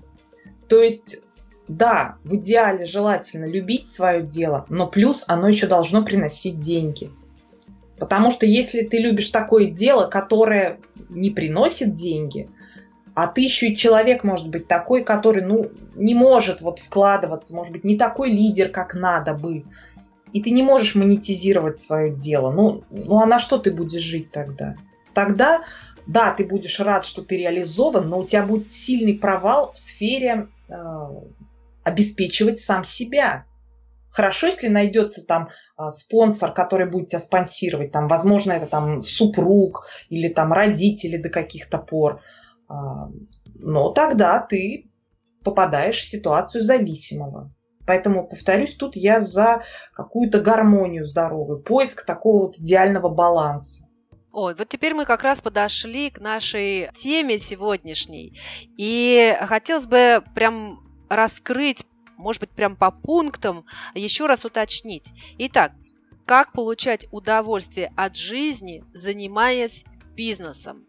То 0.69 0.83
есть 0.83 1.23
да, 1.67 2.17
в 2.25 2.35
идеале 2.35 2.85
желательно 2.85 3.47
любить 3.47 3.87
свое 3.87 4.23
дело, 4.23 4.67
но 4.69 4.87
плюс 4.87 5.25
оно 5.29 5.49
еще 5.49 5.67
должно 5.67 6.05
приносить 6.05 6.59
деньги. 6.59 7.11
Потому 7.99 8.31
что 8.31 8.45
если 8.45 8.83
ты 8.83 8.99
любишь 8.99 9.31
такое 9.31 9.71
дело, 9.71 10.09
которое 10.09 10.79
не 11.09 11.31
приносит 11.31 11.95
деньги, 11.95 12.51
а 13.14 13.27
ты 13.27 13.44
и 13.44 13.77
человек, 13.77 14.25
может 14.25 14.48
быть, 14.48 14.68
такой, 14.68 15.05
который, 15.05 15.42
ну, 15.42 15.70
не 15.94 16.14
может 16.14 16.61
вот 16.62 16.79
вкладываться, 16.79 17.55
может 17.55 17.72
быть, 17.72 17.85
не 17.85 17.96
такой 17.96 18.31
лидер, 18.31 18.70
как 18.70 18.94
надо 18.94 19.35
бы, 19.35 19.64
и 20.33 20.42
ты 20.42 20.51
не 20.51 20.62
можешь 20.62 20.94
монетизировать 20.94 21.79
свое 21.79 22.14
дело, 22.14 22.51
ну, 22.51 22.85
ну 22.90 23.18
а 23.18 23.27
на 23.27 23.38
что 23.38 23.59
ты 23.59 23.70
будешь 23.70 24.03
жить 24.03 24.31
тогда? 24.33 24.77
Тогда, 25.12 25.62
да, 26.07 26.33
ты 26.33 26.44
будешь 26.44 26.81
рад, 26.81 27.05
что 27.05 27.22
ты 27.22 27.37
реализован, 27.37 28.09
но 28.09 28.20
у 28.20 28.27
тебя 28.27 28.42
будет 28.42 28.70
сильный 28.70 29.14
провал 29.14 29.72
в 29.72 29.77
сфере 29.77 30.48
э, 30.68 30.75
обеспечивать 31.85 32.59
сам 32.59 32.83
себя. 32.83 33.44
Хорошо, 34.11 34.48
если 34.48 34.68
найдется 34.68 35.25
там 35.25 35.48
а, 35.77 35.90
спонсор, 35.90 36.53
который 36.53 36.87
будет 36.87 37.09
тебя 37.09 37.18
спонсировать, 37.18 37.92
там, 37.92 38.09
возможно, 38.09 38.53
это 38.53 38.66
там 38.66 39.01
супруг 39.01 39.87
или 40.11 40.29
там 40.29 40.53
родители 40.53 41.16
до 41.16 41.31
каких-то 41.31 41.79
пор. 41.79 42.20
Но 43.55 43.91
тогда 43.93 44.41
ты 44.41 44.91
попадаешь 45.45 45.99
в 45.99 46.09
ситуацию 46.09 46.63
зависимого. 46.63 47.53
Поэтому, 47.87 48.29
повторюсь, 48.29 48.75
тут 48.75 48.95
я 48.95 49.21
за 49.21 49.63
какую-то 49.93 50.41
гармонию 50.41 51.05
здоровую, 51.05 51.63
поиск 51.63 52.07
такого 52.07 52.47
вот 52.47 52.59
идеального 52.59 53.09
баланса. 53.09 53.87
Ой, 54.33 54.55
вот 54.55 54.69
теперь 54.69 54.95
мы 54.95 55.05
как 55.05 55.25
раз 55.25 55.41
подошли 55.41 56.11
к 56.11 56.21
нашей 56.21 56.91
теме 56.97 57.39
сегодняшней. 57.39 58.39
И 58.79 59.37
хотелось 59.41 59.87
бы 59.87 60.23
прям 60.35 60.81
раскрыть 61.11 61.85
может 62.23 62.41
быть, 62.41 62.51
прям 62.51 62.77
по 62.77 62.91
пунктам 62.91 63.67
еще 63.95 64.27
раз 64.27 64.45
уточнить. 64.45 65.13
Итак, 65.39 65.73
как 66.25 66.53
получать 66.53 67.07
удовольствие 67.11 67.93
от 67.97 68.17
жизни, 68.17 68.85
занимаясь 68.95 69.85
бизнесом? 70.15 70.87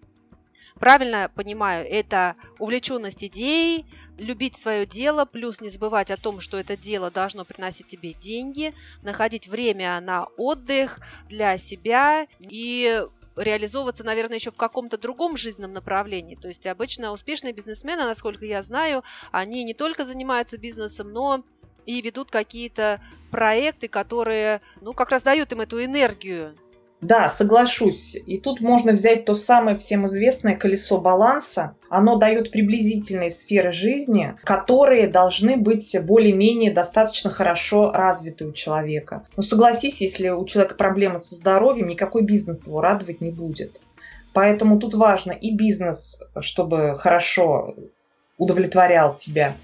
Правильно 0.83 1.31
понимаю, 1.33 1.87
это 1.89 2.35
увлеченность 2.59 3.23
идеей, 3.23 3.85
любить 4.17 4.57
свое 4.57 4.85
дело, 4.85 5.23
плюс 5.23 5.61
не 5.61 5.69
забывать 5.69 6.11
о 6.11 6.17
том, 6.17 6.41
что 6.41 6.57
это 6.57 6.75
дело 6.75 7.09
должно 7.09 7.45
приносить 7.45 7.87
тебе 7.87 8.11
деньги, 8.11 8.73
находить 9.01 9.47
время 9.47 10.01
на 10.01 10.25
отдых 10.35 10.99
для 11.29 11.57
себя 11.57 12.27
и 12.37 13.01
реализовываться, 13.37 14.03
наверное, 14.03 14.35
еще 14.35 14.51
в 14.51 14.57
каком-то 14.57 14.97
другом 14.97 15.37
жизненном 15.37 15.71
направлении. 15.71 16.35
То 16.35 16.49
есть 16.49 16.67
обычно 16.67 17.13
успешные 17.13 17.53
бизнесмены, 17.53 18.03
насколько 18.03 18.43
я 18.45 18.61
знаю, 18.61 19.05
они 19.31 19.63
не 19.63 19.73
только 19.73 20.03
занимаются 20.03 20.57
бизнесом, 20.57 21.13
но 21.13 21.45
и 21.85 22.01
ведут 22.01 22.29
какие-то 22.29 23.01
проекты, 23.31 23.87
которые, 23.87 24.59
ну, 24.81 24.91
как 24.91 25.11
раз 25.11 25.23
дают 25.23 25.49
им 25.53 25.61
эту 25.61 25.81
энергию 25.81 26.57
да, 27.03 27.29
соглашусь. 27.29 28.15
И 28.25 28.39
тут 28.39 28.61
можно 28.61 28.93
взять 28.93 29.25
то 29.25 29.33
самое 29.33 29.77
всем 29.77 30.05
известное 30.05 30.55
колесо 30.55 30.99
баланса. 30.99 31.75
Оно 31.89 32.15
дает 32.15 32.51
приблизительные 32.51 33.29
сферы 33.29 33.71
жизни, 33.71 34.35
которые 34.43 35.07
должны 35.07 35.57
быть 35.57 35.95
более-менее 36.01 36.71
достаточно 36.71 37.29
хорошо 37.29 37.91
развиты 37.91 38.45
у 38.45 38.53
человека. 38.53 39.25
Но 39.35 39.43
согласись, 39.43 40.01
если 40.01 40.29
у 40.29 40.45
человека 40.45 40.75
проблемы 40.75 41.19
со 41.19 41.35
здоровьем, 41.35 41.87
никакой 41.87 42.23
бизнес 42.23 42.67
его 42.67 42.81
радовать 42.81 43.21
не 43.21 43.31
будет. 43.31 43.81
Поэтому 44.33 44.79
тут 44.79 44.95
важно 44.95 45.31
и 45.31 45.55
бизнес, 45.55 46.19
чтобы 46.39 46.97
хорошо 46.97 47.75
удовлетворял 48.39 49.15
тебя, 49.15 49.55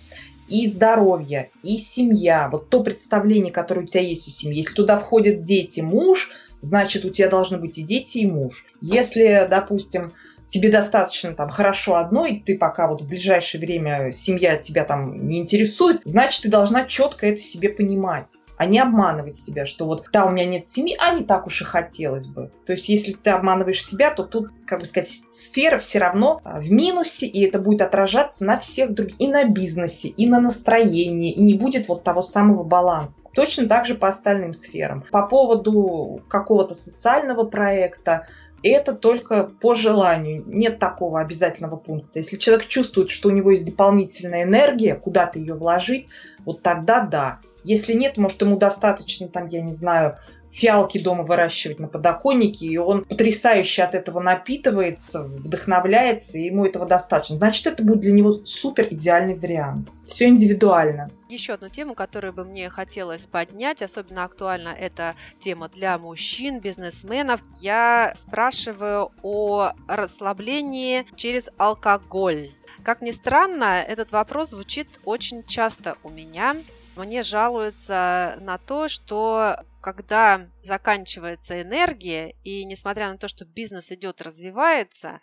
и 0.47 0.67
здоровье, 0.67 1.52
и 1.63 1.78
семья. 1.78 2.49
Вот 2.52 2.69
то 2.69 2.84
представление, 2.84 3.52
которое 3.52 3.82
у 3.82 3.88
тебя 3.88 4.04
есть 4.04 4.28
у 4.28 4.32
семьи. 4.32 4.58
Если 4.58 4.73
туда 4.73 4.97
входят 4.97 5.41
дети, 5.41 5.82
муж– 5.82 6.32
значит, 6.61 7.05
у 7.05 7.09
тебя 7.09 7.29
должны 7.29 7.57
быть 7.57 7.77
и 7.77 7.83
дети, 7.83 8.19
и 8.19 8.25
муж. 8.25 8.65
Если, 8.81 9.47
допустим, 9.49 10.13
тебе 10.45 10.69
достаточно 10.69 11.33
там 11.33 11.49
хорошо 11.49 11.95
одной, 11.95 12.41
ты 12.45 12.57
пока 12.57 12.87
вот 12.87 13.01
в 13.01 13.07
ближайшее 13.07 13.61
время 13.61 14.11
семья 14.11 14.57
тебя 14.57 14.83
там 14.83 15.27
не 15.27 15.39
интересует, 15.39 16.01
значит, 16.05 16.43
ты 16.43 16.49
должна 16.49 16.85
четко 16.85 17.27
это 17.27 17.39
себе 17.39 17.69
понимать 17.69 18.37
а 18.59 18.65
не 18.65 18.77
обманывать 18.77 19.37
себя, 19.37 19.65
что 19.65 19.85
вот 19.85 20.09
да, 20.11 20.25
у 20.25 20.31
меня 20.31 20.43
нет 20.43 20.65
семьи, 20.65 20.93
а 20.99 21.15
не 21.15 21.23
так 21.23 21.47
уж 21.47 21.61
и 21.61 21.63
хотелось 21.63 22.27
бы. 22.27 22.51
То 22.65 22.73
есть, 22.73 22.89
если 22.89 23.13
ты 23.13 23.29
обманываешь 23.29 23.85
себя, 23.85 24.11
то 24.11 24.23
тут, 24.23 24.49
как 24.67 24.81
бы 24.81 24.85
сказать, 24.85 25.23
сфера 25.29 25.77
все 25.77 25.99
равно 25.99 26.41
а, 26.43 26.59
в 26.59 26.69
минусе, 26.69 27.25
и 27.25 27.45
это 27.45 27.59
будет 27.59 27.81
отражаться 27.81 28.43
на 28.43 28.59
всех 28.59 28.93
других, 28.93 29.15
и 29.17 29.29
на 29.29 29.45
бизнесе, 29.45 30.09
и 30.09 30.27
на 30.27 30.41
настроении, 30.41 31.31
и 31.31 31.41
не 31.41 31.53
будет 31.53 31.87
вот 31.87 32.03
того 32.03 32.21
самого 32.21 32.63
баланса. 32.63 33.29
Точно 33.33 33.65
так 33.65 33.85
же 33.85 33.95
по 33.95 34.09
остальным 34.09 34.51
сферам. 34.51 35.05
По 35.09 35.25
поводу 35.25 36.21
какого-то 36.27 36.73
социального 36.73 37.45
проекта, 37.45 38.27
это 38.61 38.91
только 38.91 39.45
по 39.61 39.73
желанию. 39.73 40.43
Нет 40.45 40.79
такого 40.79 41.21
обязательного 41.21 41.77
пункта. 41.77 42.19
Если 42.19 42.35
человек 42.35 42.67
чувствует, 42.67 43.09
что 43.09 43.29
у 43.29 43.31
него 43.31 43.51
есть 43.51 43.65
дополнительная 43.65 44.43
энергия, 44.43 44.95
куда-то 44.95 45.39
ее 45.39 45.53
вложить, 45.53 46.09
вот 46.43 46.61
тогда 46.61 46.99
да. 46.99 47.39
Если 47.63 47.93
нет, 47.93 48.17
может, 48.17 48.41
ему 48.41 48.57
достаточно, 48.57 49.27
там, 49.27 49.47
я 49.47 49.61
не 49.61 49.71
знаю, 49.71 50.17
фиалки 50.51 51.01
дома 51.01 51.23
выращивать 51.23 51.79
на 51.79 51.87
подоконнике, 51.87 52.65
и 52.67 52.77
он 52.77 53.05
потрясающе 53.05 53.83
от 53.83 53.95
этого 53.95 54.19
напитывается, 54.19 55.23
вдохновляется, 55.23 56.37
и 56.37 56.45
ему 56.45 56.65
этого 56.65 56.85
достаточно. 56.85 57.37
Значит, 57.37 57.67
это 57.67 57.83
будет 57.83 57.99
для 57.99 58.11
него 58.11 58.31
супер 58.31 58.87
идеальный 58.89 59.35
вариант. 59.35 59.91
Все 60.03 60.27
индивидуально. 60.27 61.11
Еще 61.29 61.53
одну 61.53 61.69
тему, 61.69 61.93
которую 61.93 62.33
бы 62.33 62.43
мне 62.43 62.69
хотелось 62.69 63.27
поднять, 63.27 63.83
особенно 63.83 64.23
актуальна 64.23 64.69
эта 64.69 65.15
тема 65.39 65.69
для 65.69 65.97
мужчин, 65.99 66.59
бизнесменов. 66.59 67.41
Я 67.61 68.15
спрашиваю 68.19 69.11
о 69.21 69.73
расслаблении 69.87 71.05
через 71.15 71.49
алкоголь. 71.57 72.49
Как 72.83 73.01
ни 73.01 73.11
странно, 73.11 73.83
этот 73.87 74.11
вопрос 74.11 74.49
звучит 74.49 74.87
очень 75.05 75.43
часто 75.43 75.97
у 76.03 76.09
меня 76.09 76.55
мне 76.95 77.23
жалуются 77.23 78.38
на 78.41 78.58
то, 78.58 78.88
что 78.88 79.58
когда 79.82 80.47
заканчивается 80.63 81.62
энергия, 81.62 82.36
и 82.43 82.65
несмотря 82.65 83.12
на 83.12 83.17
то, 83.17 83.28
что 83.28 83.45
бизнес 83.45 83.91
идет, 83.91 84.21
развивается, 84.21 85.19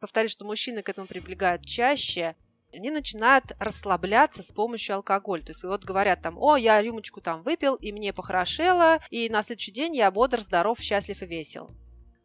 повторюсь, 0.00 0.32
что 0.32 0.44
мужчины 0.44 0.82
к 0.82 0.88
этому 0.88 1.06
прибегают 1.06 1.64
чаще, 1.64 2.34
они 2.72 2.90
начинают 2.90 3.44
расслабляться 3.58 4.42
с 4.42 4.52
помощью 4.52 4.96
алкоголя. 4.96 5.42
То 5.42 5.50
есть 5.50 5.64
вот 5.64 5.84
говорят 5.84 6.20
там, 6.22 6.36
о, 6.38 6.56
я 6.56 6.82
рюмочку 6.82 7.20
там 7.20 7.42
выпил, 7.42 7.74
и 7.76 7.92
мне 7.92 8.12
похорошело, 8.12 8.98
и 9.10 9.28
на 9.30 9.42
следующий 9.42 9.72
день 9.72 9.96
я 9.96 10.10
бодр, 10.10 10.40
здоров, 10.40 10.80
счастлив 10.80 11.22
и 11.22 11.26
весел. 11.26 11.70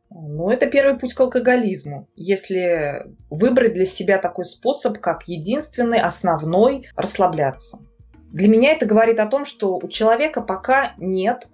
Ну, 0.10 0.50
это 0.50 0.68
первый 0.68 1.00
путь 1.00 1.14
к 1.14 1.22
алкоголизму. 1.22 2.10
Если 2.18 3.06
выбрать 3.30 3.74
для 3.74 3.86
себя 3.86 4.18
такой 4.18 4.44
способ, 4.44 4.98
как 5.00 5.24
единственный, 5.30 6.00
основной, 6.00 6.90
расслабляться. 6.98 7.80
Для 8.32 8.48
меня 8.48 8.72
это 8.72 8.86
говорит 8.86 9.20
о 9.20 9.28
том, 9.28 9.46
что 9.46 9.78
у 9.78 9.88
человека 9.88 10.42
пока 10.42 10.94
нет 10.98 11.50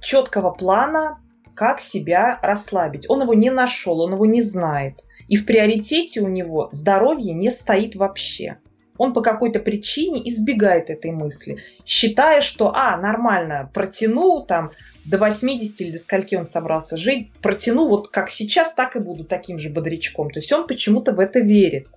четкого 0.00 0.50
плана, 0.50 1.20
как 1.54 1.80
себя 1.80 2.38
расслабить. 2.42 3.08
Он 3.10 3.22
его 3.22 3.34
не 3.34 3.50
нашел, 3.50 4.00
он 4.00 4.14
его 4.14 4.26
не 4.26 4.42
знает. 4.42 5.04
И 5.28 5.36
в 5.36 5.46
приоритете 5.46 6.20
у 6.20 6.28
него 6.28 6.68
здоровье 6.72 7.34
не 7.34 7.50
стоит 7.50 7.94
вообще. 7.94 8.58
Он 8.98 9.12
по 9.12 9.20
какой-то 9.20 9.58
причине 9.58 10.20
избегает 10.28 10.90
этой 10.90 11.10
мысли, 11.10 11.58
считая, 11.84 12.40
что, 12.40 12.72
а, 12.74 12.96
нормально, 12.98 13.70
протяну 13.72 14.44
там 14.46 14.70
до 15.04 15.18
80 15.18 15.80
или 15.80 15.92
до 15.92 15.98
скольки 15.98 16.36
он 16.36 16.46
собрался 16.46 16.96
жить, 16.96 17.32
протяну 17.42 17.88
вот 17.88 18.08
как 18.08 18.28
сейчас, 18.28 18.74
так 18.74 18.96
и 18.96 19.00
буду 19.00 19.24
таким 19.24 19.58
же 19.58 19.70
бодрячком. 19.70 20.30
То 20.30 20.40
есть 20.40 20.52
он 20.52 20.66
почему-то 20.66 21.12
в 21.12 21.20
это 21.20 21.40
верит 21.40 21.88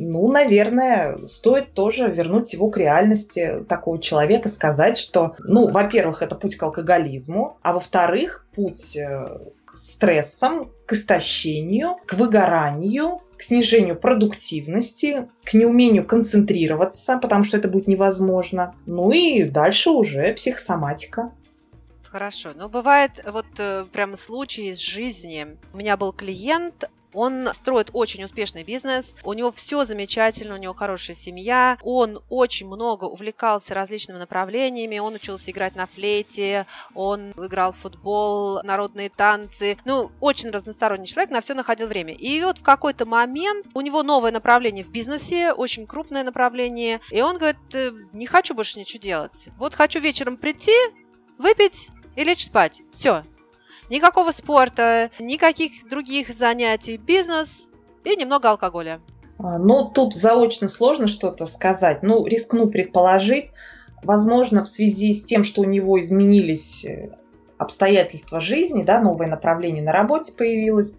ну, 0.00 0.32
наверное, 0.32 1.18
стоит 1.26 1.74
тоже 1.74 2.08
вернуть 2.08 2.54
его 2.54 2.70
к 2.70 2.78
реальности 2.78 3.64
такого 3.68 4.00
человека, 4.00 4.48
сказать, 4.48 4.96
что, 4.96 5.34
ну, 5.40 5.68
во-первых, 5.68 6.22
это 6.22 6.34
путь 6.36 6.56
к 6.56 6.62
алкоголизму, 6.62 7.58
а 7.62 7.74
во-вторых, 7.74 8.46
путь 8.54 8.96
э, 8.96 9.38
к 9.66 9.76
стрессам, 9.76 10.70
к 10.86 10.94
истощению, 10.94 11.96
к 12.06 12.14
выгоранию, 12.14 13.20
к 13.36 13.42
снижению 13.42 13.96
продуктивности, 13.96 15.28
к 15.44 15.52
неумению 15.52 16.06
концентрироваться, 16.06 17.18
потому 17.18 17.44
что 17.44 17.58
это 17.58 17.68
будет 17.68 17.86
невозможно. 17.86 18.74
Ну 18.86 19.12
и 19.12 19.44
дальше 19.44 19.90
уже 19.90 20.32
психосоматика. 20.32 21.30
Хорошо. 22.10 22.52
Но 22.54 22.68
бывает 22.68 23.22
вот 23.30 23.46
э, 23.58 23.84
прям 23.92 24.16
случай 24.16 24.70
из 24.70 24.78
жизни. 24.78 25.58
У 25.72 25.76
меня 25.76 25.96
был 25.96 26.12
клиент, 26.12 26.90
он 27.12 27.48
строит 27.54 27.90
очень 27.92 28.24
успешный 28.24 28.62
бизнес, 28.62 29.14
у 29.24 29.32
него 29.32 29.52
все 29.52 29.84
замечательно, 29.84 30.54
у 30.54 30.58
него 30.58 30.74
хорошая 30.74 31.16
семья, 31.16 31.78
он 31.82 32.22
очень 32.28 32.66
много 32.66 33.04
увлекался 33.04 33.74
различными 33.74 34.18
направлениями, 34.18 34.98
он 34.98 35.14
учился 35.14 35.50
играть 35.50 35.76
на 35.76 35.86
флейте, 35.86 36.66
он 36.94 37.32
играл 37.32 37.72
в 37.72 37.76
футбол, 37.76 38.62
народные 38.62 39.10
танцы, 39.10 39.78
ну, 39.84 40.10
очень 40.20 40.50
разносторонний 40.50 41.06
человек, 41.06 41.30
на 41.30 41.40
все 41.40 41.54
находил 41.54 41.88
время. 41.88 42.14
И 42.14 42.42
вот 42.42 42.58
в 42.58 42.62
какой-то 42.62 43.06
момент 43.06 43.66
у 43.74 43.80
него 43.80 44.02
новое 44.02 44.32
направление 44.32 44.84
в 44.84 44.90
бизнесе, 44.90 45.52
очень 45.52 45.86
крупное 45.86 46.24
направление, 46.24 47.00
и 47.10 47.20
он 47.22 47.38
говорит, 47.38 47.58
«Э, 47.74 47.92
не 48.12 48.26
хочу 48.26 48.54
больше 48.54 48.78
ничего 48.78 49.00
делать, 49.00 49.48
вот 49.58 49.74
хочу 49.74 50.00
вечером 50.00 50.36
прийти, 50.36 50.74
выпить 51.38 51.88
и 52.16 52.24
лечь 52.24 52.44
спать. 52.44 52.82
Все, 52.92 53.24
Никакого 53.90 54.30
спорта, 54.30 55.10
никаких 55.18 55.88
других 55.88 56.34
занятий, 56.36 56.96
бизнес 56.96 57.68
и 58.04 58.16
немного 58.16 58.50
алкоголя. 58.50 59.00
А, 59.38 59.58
ну, 59.58 59.90
тут 59.90 60.14
заочно 60.14 60.68
сложно 60.68 61.06
что-то 61.06 61.44
сказать. 61.44 62.02
Ну, 62.02 62.24
рискну 62.26 62.68
предположить, 62.68 63.52
Возможно, 64.02 64.62
в 64.62 64.68
связи 64.68 65.12
с 65.12 65.24
тем, 65.24 65.42
что 65.42 65.62
у 65.62 65.64
него 65.64 66.00
изменились 66.00 66.84
э, 66.84 67.10
обстоятельства 67.58 68.40
жизни, 68.40 68.82
да, 68.82 69.00
новое 69.00 69.26
направление 69.26 69.82
на 69.82 69.92
работе 69.92 70.32
появилось, 70.36 70.96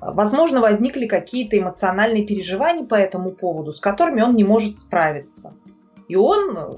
возможно, 0.00 0.60
возникли 0.60 1.06
какие-то 1.06 1.58
эмоциональные 1.58 2.26
переживания 2.26 2.84
по 2.84 2.96
этому 2.96 3.30
поводу, 3.30 3.72
с 3.72 3.80
которыми 3.80 4.20
он 4.20 4.36
не 4.36 4.44
может 4.44 4.76
справиться. 4.76 5.54
И 6.08 6.16
он 6.16 6.56
э, 6.56 6.70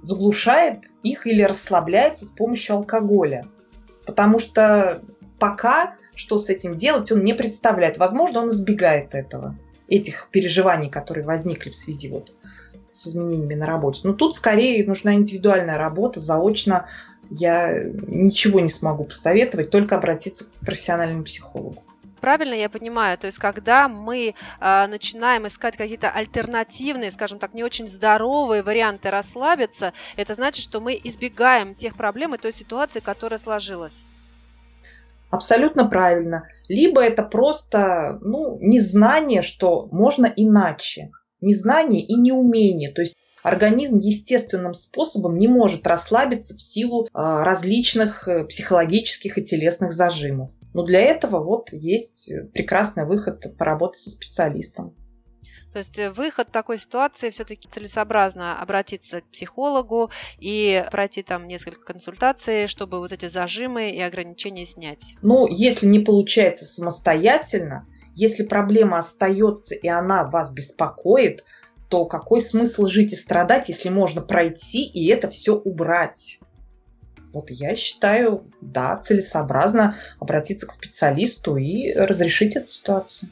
заглушает 0.00 0.84
их 1.02 1.26
или 1.26 1.42
расслабляется 1.42 2.24
с 2.24 2.32
помощью 2.32 2.76
алкоголя. 2.76 3.46
Потому 4.10 4.40
что 4.40 5.02
пока 5.38 5.94
что 6.16 6.36
с 6.38 6.50
этим 6.50 6.74
делать 6.74 7.12
он 7.12 7.22
не 7.22 7.32
представляет. 7.32 7.96
Возможно, 7.96 8.40
он 8.40 8.48
избегает 8.48 9.14
этого, 9.14 9.54
этих 9.86 10.26
переживаний, 10.32 10.90
которые 10.90 11.24
возникли 11.24 11.70
в 11.70 11.76
связи 11.76 12.08
вот 12.08 12.34
с 12.90 13.06
изменениями 13.06 13.54
на 13.54 13.66
работе. 13.66 14.00
Но 14.02 14.14
тут 14.14 14.34
скорее 14.34 14.84
нужна 14.84 15.14
индивидуальная 15.14 15.78
работа, 15.78 16.18
заочно 16.18 16.88
я 17.30 17.84
ничего 17.84 18.58
не 18.58 18.68
смогу 18.68 19.04
посоветовать, 19.04 19.70
только 19.70 19.94
обратиться 19.94 20.46
к 20.46 20.66
профессиональному 20.66 21.22
психологу. 21.22 21.84
Правильно 22.20 22.54
я 22.54 22.68
понимаю? 22.68 23.18
То 23.18 23.26
есть, 23.26 23.38
когда 23.38 23.88
мы 23.88 24.34
э, 24.60 24.86
начинаем 24.86 25.46
искать 25.46 25.76
какие-то 25.76 26.10
альтернативные, 26.10 27.10
скажем 27.10 27.38
так, 27.38 27.54
не 27.54 27.64
очень 27.64 27.88
здоровые 27.88 28.62
варианты 28.62 29.10
расслабиться, 29.10 29.92
это 30.16 30.34
значит, 30.34 30.62
что 30.62 30.80
мы 30.80 31.00
избегаем 31.02 31.74
тех 31.74 31.96
проблем 31.96 32.34
и 32.34 32.38
той 32.38 32.52
ситуации, 32.52 33.00
которая 33.00 33.38
сложилась. 33.38 34.04
Абсолютно 35.30 35.86
правильно. 35.86 36.48
Либо 36.68 37.02
это 37.02 37.22
просто 37.22 38.18
ну, 38.20 38.58
незнание, 38.60 39.42
что 39.42 39.88
можно 39.92 40.26
иначе. 40.34 41.10
Незнание 41.40 42.02
и 42.02 42.16
неумение. 42.16 42.90
То 42.90 43.02
есть 43.02 43.16
организм 43.42 43.98
естественным 43.98 44.74
способом 44.74 45.38
не 45.38 45.48
может 45.48 45.86
расслабиться 45.86 46.54
в 46.54 46.60
силу 46.60 47.08
а, 47.12 47.44
различных 47.44 48.28
э, 48.28 48.44
психологических 48.44 49.38
и 49.38 49.44
телесных 49.44 49.92
зажимов. 49.92 50.50
Но 50.72 50.84
для 50.84 51.00
этого 51.00 51.42
вот 51.42 51.68
есть 51.72 52.32
прекрасный 52.52 53.04
выход 53.04 53.56
поработать 53.58 53.98
со 53.98 54.10
специалистом. 54.10 54.94
То 55.72 55.78
есть 55.78 55.98
э, 55.98 56.10
выход 56.10 56.50
такой 56.50 56.78
ситуации 56.78 57.30
все-таки 57.30 57.68
целесообразно 57.68 58.60
обратиться 58.60 59.20
к 59.20 59.30
психологу 59.30 60.10
и 60.38 60.84
пройти 60.90 61.22
там 61.22 61.46
несколько 61.46 61.84
консультаций, 61.84 62.66
чтобы 62.66 62.98
вот 62.98 63.12
эти 63.12 63.28
зажимы 63.28 63.90
и 63.90 64.00
ограничения 64.00 64.66
снять. 64.66 65.14
Ну, 65.22 65.46
если 65.48 65.86
не 65.86 66.00
получается 66.00 66.64
самостоятельно, 66.64 67.86
если 68.14 68.42
проблема 68.42 68.98
остается 68.98 69.74
и 69.74 69.88
она 69.88 70.24
вас 70.24 70.52
беспокоит, 70.52 71.44
то 71.88 72.04
какой 72.04 72.40
смысл 72.40 72.86
жить 72.86 73.12
и 73.12 73.16
страдать, 73.16 73.68
если 73.68 73.88
можно 73.88 74.22
пройти 74.22 74.84
и 74.84 75.08
это 75.08 75.28
все 75.28 75.54
убрать? 75.54 76.40
Вот 77.32 77.50
я 77.50 77.76
считаю, 77.76 78.44
да, 78.60 78.96
целесообразно 78.96 79.94
обратиться 80.18 80.66
к 80.66 80.72
специалисту 80.72 81.56
и 81.56 81.92
разрешить 81.92 82.56
эту 82.56 82.66
ситуацию. 82.66 83.30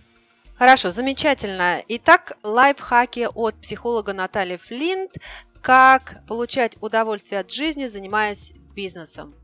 Хорошо, 0.56 0.90
замечательно. 0.90 1.82
Итак, 1.88 2.36
лайфхаки 2.42 3.28
от 3.32 3.54
психолога 3.56 4.12
Натальи 4.12 4.56
Флинт. 4.56 5.12
Как 5.60 6.24
получать 6.26 6.76
удовольствие 6.80 7.40
от 7.40 7.50
жизни, 7.50 7.86
занимаясь 7.86 8.52
бизнесом? 8.74 9.34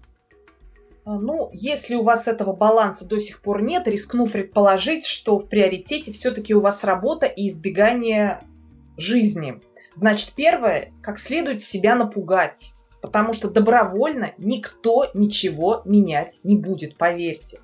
А, 1.05 1.19
ну, 1.19 1.51
если 1.53 1.95
у 1.95 2.03
вас 2.03 2.29
этого 2.29 2.53
баланса 2.53 3.07
до 3.07 3.21
сих 3.21 3.43
пор 3.43 3.63
нет, 3.63 3.87
рискну 3.87 4.27
предположить, 4.27 5.05
что 5.05 5.39
в 5.39 5.49
приоритете 5.49 6.13
все-таки 6.13 6.55
у 6.55 6.61
вас 6.61 6.83
работа 6.83 7.27
и 7.27 7.49
избегание 7.49 8.41
жизни. 8.97 9.61
Значит, 9.95 10.33
первое, 10.35 10.93
как 11.03 11.19
следует 11.19 11.61
себя 11.61 11.95
напугать, 11.95 12.73
потому 13.05 13.35
что 13.35 13.51
добровольно 13.51 14.33
никто 14.39 15.11
ничего 15.13 15.83
менять 15.85 16.41
не 16.43 16.57
будет, 16.57 16.97
поверьте. 16.97 17.61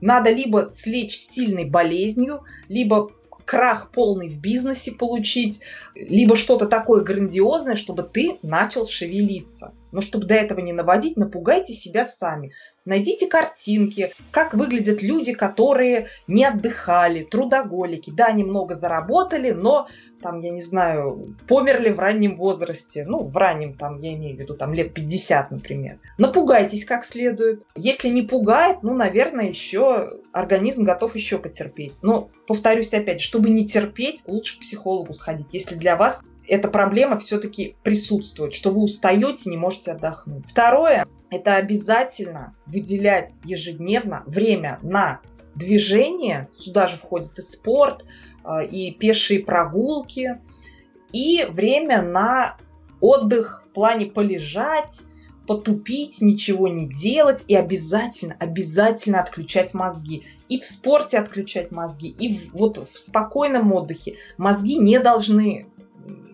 Надо 0.00 0.30
либо 0.30 0.66
слечь 0.66 1.16
сильной 1.16 1.66
болезнью, 1.66 2.42
либо 2.68 3.12
крах 3.44 3.92
полный 3.92 4.28
в 4.28 4.40
бизнесе 4.40 4.90
получить, 4.90 5.60
либо 5.94 6.34
что-то 6.34 6.66
такое 6.66 7.02
грандиозное, 7.02 7.76
чтобы 7.76 8.02
ты 8.02 8.40
начал 8.42 8.84
шевелиться. 8.84 9.72
Но 9.92 10.00
чтобы 10.00 10.26
до 10.26 10.34
этого 10.34 10.58
не 10.58 10.72
наводить, 10.72 11.16
напугайте 11.16 11.72
себя 11.74 12.04
сами. 12.04 12.52
Найдите 12.84 13.28
картинки, 13.28 14.12
как 14.32 14.54
выглядят 14.54 15.00
люди, 15.00 15.32
которые 15.32 16.08
не 16.26 16.44
отдыхали, 16.44 17.22
трудоголики. 17.22 18.10
Да, 18.10 18.26
они 18.26 18.42
много 18.42 18.74
заработали, 18.74 19.52
но 19.52 19.86
там, 20.22 20.40
я 20.40 20.50
не 20.50 20.62
знаю, 20.62 21.36
померли 21.46 21.90
в 21.90 21.98
раннем 21.98 22.34
возрасте. 22.34 23.04
Ну, 23.06 23.24
в 23.24 23.36
раннем, 23.36 23.74
там, 23.74 23.98
я 23.98 24.14
имею 24.14 24.36
в 24.36 24.40
виду, 24.40 24.54
там, 24.54 24.72
лет 24.72 24.94
50, 24.94 25.50
например. 25.50 25.98
Напугайтесь 26.16 26.84
как 26.84 27.04
следует. 27.04 27.66
Если 27.76 28.08
не 28.08 28.22
пугает, 28.22 28.78
ну, 28.82 28.94
наверное, 28.94 29.48
еще 29.48 30.18
организм 30.32 30.84
готов 30.84 31.14
еще 31.14 31.38
потерпеть. 31.38 31.98
Но, 32.02 32.30
повторюсь 32.46 32.94
опять, 32.94 33.20
чтобы 33.20 33.50
не 33.50 33.66
терпеть, 33.66 34.22
лучше 34.26 34.56
к 34.56 34.60
психологу 34.60 35.12
сходить, 35.12 35.52
если 35.52 35.74
для 35.74 35.96
вас 35.96 36.22
эта 36.48 36.68
проблема 36.68 37.18
все-таки 37.18 37.76
присутствует, 37.82 38.52
что 38.54 38.70
вы 38.70 38.82
устаете, 38.82 39.50
не 39.50 39.56
можете 39.56 39.92
отдохнуть. 39.92 40.50
Второе, 40.50 41.06
это 41.30 41.56
обязательно 41.56 42.54
выделять 42.66 43.38
ежедневно 43.44 44.24
время 44.26 44.78
на 44.82 45.20
движение. 45.54 46.48
Сюда 46.52 46.88
же 46.88 46.96
входит 46.96 47.38
и 47.38 47.42
спорт, 47.42 48.04
и 48.70 48.92
пешие 48.92 49.40
прогулки, 49.40 50.40
и 51.12 51.46
время 51.48 52.02
на 52.02 52.56
отдых 53.00 53.62
в 53.64 53.72
плане 53.72 54.06
полежать, 54.06 55.02
потупить, 55.46 56.22
ничего 56.22 56.68
не 56.68 56.88
делать 56.88 57.44
и 57.48 57.56
обязательно, 57.56 58.36
обязательно 58.38 59.20
отключать 59.20 59.74
мозги. 59.74 60.24
И 60.48 60.58
в 60.58 60.64
спорте 60.64 61.18
отключать 61.18 61.72
мозги, 61.72 62.08
и 62.08 62.34
в, 62.34 62.54
вот 62.54 62.76
в 62.76 62.96
спокойном 62.96 63.72
отдыхе 63.72 64.16
мозги 64.38 64.78
не 64.78 64.98
должны 64.98 65.66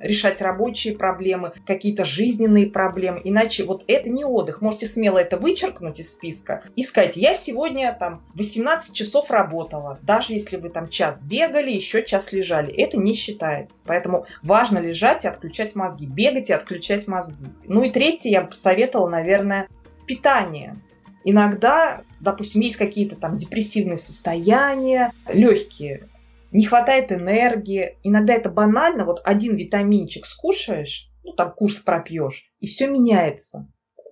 решать 0.00 0.40
рабочие 0.42 0.96
проблемы, 0.96 1.52
какие-то 1.66 2.04
жизненные 2.04 2.66
проблемы. 2.66 3.20
Иначе 3.24 3.64
вот 3.64 3.84
это 3.88 4.10
не 4.10 4.24
отдых. 4.24 4.60
Можете 4.60 4.86
смело 4.86 5.18
это 5.18 5.36
вычеркнуть 5.36 6.00
из 6.00 6.12
списка 6.12 6.62
и 6.76 6.82
сказать, 6.82 7.16
я 7.16 7.34
сегодня 7.34 7.96
там 7.98 8.22
18 8.34 8.94
часов 8.94 9.30
работала. 9.30 9.98
Даже 10.02 10.34
если 10.34 10.56
вы 10.56 10.70
там 10.70 10.88
час 10.88 11.24
бегали, 11.24 11.70
еще 11.70 12.04
час 12.04 12.32
лежали. 12.32 12.72
Это 12.72 12.98
не 12.98 13.14
считается. 13.14 13.82
Поэтому 13.86 14.26
важно 14.42 14.78
лежать 14.78 15.24
и 15.24 15.28
отключать 15.28 15.74
мозги. 15.74 16.06
Бегать 16.06 16.50
и 16.50 16.52
отключать 16.52 17.06
мозги. 17.06 17.46
Ну 17.64 17.82
и 17.82 17.90
третье, 17.90 18.30
я 18.30 18.42
бы 18.42 18.48
посоветовала, 18.48 19.08
наверное, 19.08 19.68
питание. 20.06 20.76
Иногда, 21.24 22.02
допустим, 22.20 22.60
есть 22.60 22.76
какие-то 22.76 23.16
там 23.16 23.36
депрессивные 23.36 23.96
состояния, 23.96 25.12
легкие 25.26 26.08
не 26.52 26.64
хватает 26.64 27.12
энергии. 27.12 27.98
Иногда 28.02 28.34
это 28.34 28.50
банально, 28.50 29.04
вот 29.04 29.20
один 29.24 29.56
витаминчик 29.56 30.26
скушаешь, 30.26 31.10
ну 31.24 31.32
там 31.32 31.52
курс 31.52 31.80
пропьешь, 31.80 32.50
и 32.60 32.66
все 32.66 32.86
меняется. 32.88 33.68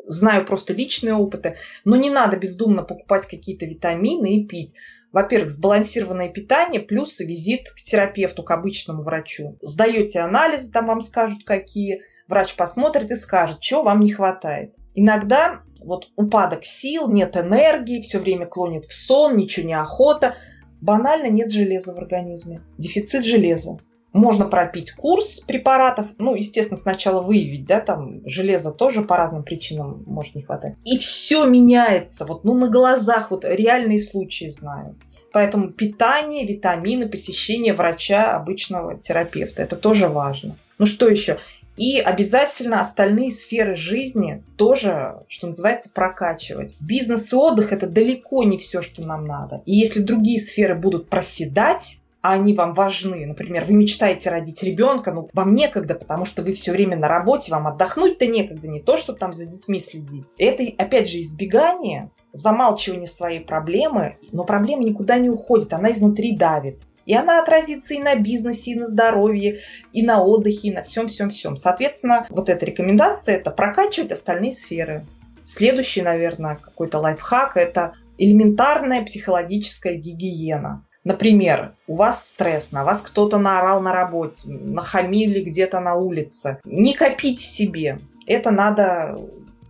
Знаю 0.08 0.44
просто 0.44 0.72
личные 0.72 1.14
опыты, 1.14 1.56
но 1.84 1.96
не 1.96 2.10
надо 2.10 2.36
бездумно 2.36 2.82
покупать 2.82 3.26
какие-то 3.26 3.66
витамины 3.66 4.36
и 4.36 4.46
пить. 4.46 4.74
Во-первых, 5.10 5.50
сбалансированное 5.50 6.28
питание 6.28 6.80
плюс 6.80 7.18
визит 7.20 7.70
к 7.70 7.82
терапевту, 7.82 8.42
к 8.42 8.50
обычному 8.50 9.02
врачу. 9.02 9.56
Сдаете 9.62 10.20
анализы, 10.20 10.70
там 10.70 10.86
вам 10.86 11.00
скажут 11.00 11.44
какие, 11.44 12.02
врач 12.28 12.54
посмотрит 12.54 13.10
и 13.10 13.16
скажет, 13.16 13.60
чего 13.60 13.82
вам 13.82 14.00
не 14.00 14.12
хватает. 14.12 14.74
Иногда 14.94 15.62
вот 15.80 16.08
упадок 16.16 16.64
сил, 16.64 17.08
нет 17.10 17.36
энергии, 17.36 18.00
все 18.00 18.18
время 18.18 18.46
клонит 18.46 18.84
в 18.84 18.92
сон, 18.92 19.36
ничего 19.36 19.66
не 19.66 19.74
охота– 19.74 20.36
Банально 20.86 21.26
нет 21.26 21.50
железа 21.50 21.94
в 21.94 21.98
организме. 21.98 22.62
Дефицит 22.78 23.24
железа. 23.24 23.80
Можно 24.12 24.46
пропить 24.46 24.92
курс 24.92 25.40
препаратов, 25.40 26.14
ну, 26.18 26.36
естественно, 26.36 26.76
сначала 26.76 27.22
выявить, 27.22 27.66
да, 27.66 27.80
там 27.80 28.20
железа 28.24 28.70
тоже 28.70 29.02
по 29.02 29.16
разным 29.16 29.42
причинам 29.42 30.04
может 30.06 30.36
не 30.36 30.42
хватать. 30.42 30.76
И 30.84 30.96
все 30.96 31.44
меняется, 31.44 32.24
вот, 32.24 32.44
ну, 32.44 32.54
на 32.54 32.68
глазах, 32.68 33.32
вот 33.32 33.44
реальные 33.44 33.98
случаи 33.98 34.48
знаю. 34.48 34.94
Поэтому 35.32 35.72
питание, 35.72 36.46
витамины, 36.46 37.08
посещение 37.08 37.74
врача, 37.74 38.36
обычного 38.36 38.96
терапевта, 38.96 39.64
это 39.64 39.74
тоже 39.74 40.06
важно. 40.06 40.56
Ну 40.78 40.86
что 40.86 41.08
еще? 41.08 41.36
И 41.76 41.98
обязательно 41.98 42.80
остальные 42.80 43.30
сферы 43.30 43.76
жизни 43.76 44.42
тоже, 44.56 45.20
что 45.28 45.46
называется, 45.46 45.90
прокачивать. 45.92 46.76
Бизнес 46.80 47.32
и 47.32 47.36
отдых– 47.36 47.72
это 47.72 47.86
далеко 47.86 48.42
не 48.44 48.58
все, 48.58 48.80
что 48.80 49.02
нам 49.02 49.26
надо. 49.26 49.62
И 49.66 49.74
если 49.74 50.00
другие 50.00 50.40
сферы 50.40 50.74
будут 50.74 51.08
проседать, 51.08 51.98
а 52.26 52.32
они 52.32 52.54
вам 52.54 52.72
важны. 52.72 53.24
Например, 53.24 53.64
вы 53.64 53.74
мечтаете 53.74 54.30
родить 54.30 54.60
ребенка, 54.64 55.12
но 55.12 55.28
вам 55.32 55.52
некогда, 55.52 55.94
потому 55.94 56.24
что 56.24 56.42
вы 56.42 56.54
все 56.54 56.72
время 56.72 56.96
на 56.96 57.06
работе, 57.06 57.52
вам 57.52 57.68
отдохнуть-то 57.68 58.26
некогда, 58.26 58.66
не 58.68 58.80
то, 58.80 58.96
что 58.96 59.12
там 59.12 59.32
за 59.32 59.46
детьми 59.46 59.78
следить. 59.78 60.24
Это, 60.36 60.64
опять 60.76 61.08
же, 61.08 61.20
избегание, 61.20 62.10
замалчивание 62.32 63.06
своей 63.06 63.38
проблемы, 63.38 64.16
но 64.32 64.42
проблема 64.42 64.82
никуда 64.82 65.18
не 65.18 65.30
уходит, 65.30 65.72
она 65.72 65.92
изнутри 65.92 66.36
давит. 66.36 66.80
И 67.06 67.14
она 67.14 67.40
отразится 67.40 67.94
и 67.94 67.98
на 67.98 68.16
бизнесе, 68.16 68.72
и 68.72 68.74
на 68.74 68.84
здоровье, 68.84 69.60
и 69.92 70.02
на 70.02 70.22
отдыхе, 70.22 70.68
и 70.68 70.72
на 70.72 70.82
всем-всем-всем. 70.82 71.56
Соответственно, 71.56 72.26
вот 72.28 72.48
эта 72.48 72.66
рекомендация– 72.66 73.36
это 73.38 73.50
прокачивать 73.50 74.12
остальные 74.12 74.52
сферы. 74.52 75.06
Следующий, 75.44 76.02
наверное, 76.02 76.56
какой-то 76.56 76.98
лайфхак– 76.98 77.52
это 77.56 77.92
элементарная 78.18 79.04
психологическая 79.04 79.94
гигиена. 79.94 80.84
Например, 81.04 81.76
у 81.86 81.94
вас 81.94 82.30
стресс, 82.30 82.72
на 82.72 82.82
вас 82.82 83.00
кто-то 83.00 83.38
наорал 83.38 83.80
на 83.80 83.92
работе, 83.92 84.50
нахамили 84.50 85.40
где-то 85.40 85.78
на 85.78 85.94
улице. 85.94 86.58
Не 86.64 86.94
копить 86.94 87.38
в 87.38 87.44
себе. 87.44 88.00
Это 88.26 88.50
надо, 88.50 89.16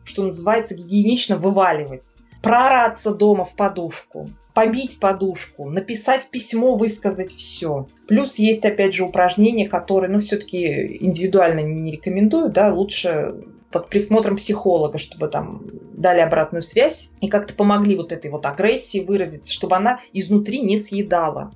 что 0.05 0.23
называется, 0.23 0.75
гигиенично 0.75 1.37
вываливать. 1.37 2.17
Проораться 2.43 3.13
дома 3.13 3.45
в 3.45 3.55
подушку, 3.55 4.31
побить 4.57 5.01
подушку, 5.01 5.69
написать 5.69 6.31
письмо, 6.31 6.73
высказать 6.73 7.31
все. 7.31 7.89
Плюс 8.09 8.37
есть, 8.39 8.65
опять 8.65 8.95
же, 8.95 9.05
упражнения, 9.05 9.69
которые, 9.69 10.11
ну, 10.11 10.19
все-таки 10.19 10.97
индивидуально 11.05 11.61
не 11.61 11.91
рекомендую, 11.91 12.49
да, 12.49 12.73
лучше 12.73 13.35
под 13.71 13.91
присмотром 13.91 14.37
психолога, 14.37 14.97
чтобы 14.97 15.29
там 15.29 15.61
дали 15.93 16.21
обратную 16.21 16.63
связь 16.63 17.11
и 17.21 17.29
как-то 17.29 17.53
помогли 17.53 17.97
вот 17.97 18.13
этой 18.13 18.31
вот 18.31 18.47
агрессии 18.47 19.05
выразиться, 19.05 19.53
чтобы 19.53 19.77
она 19.77 20.01
изнутри 20.15 20.63
не 20.63 20.79
съедала. 20.79 21.53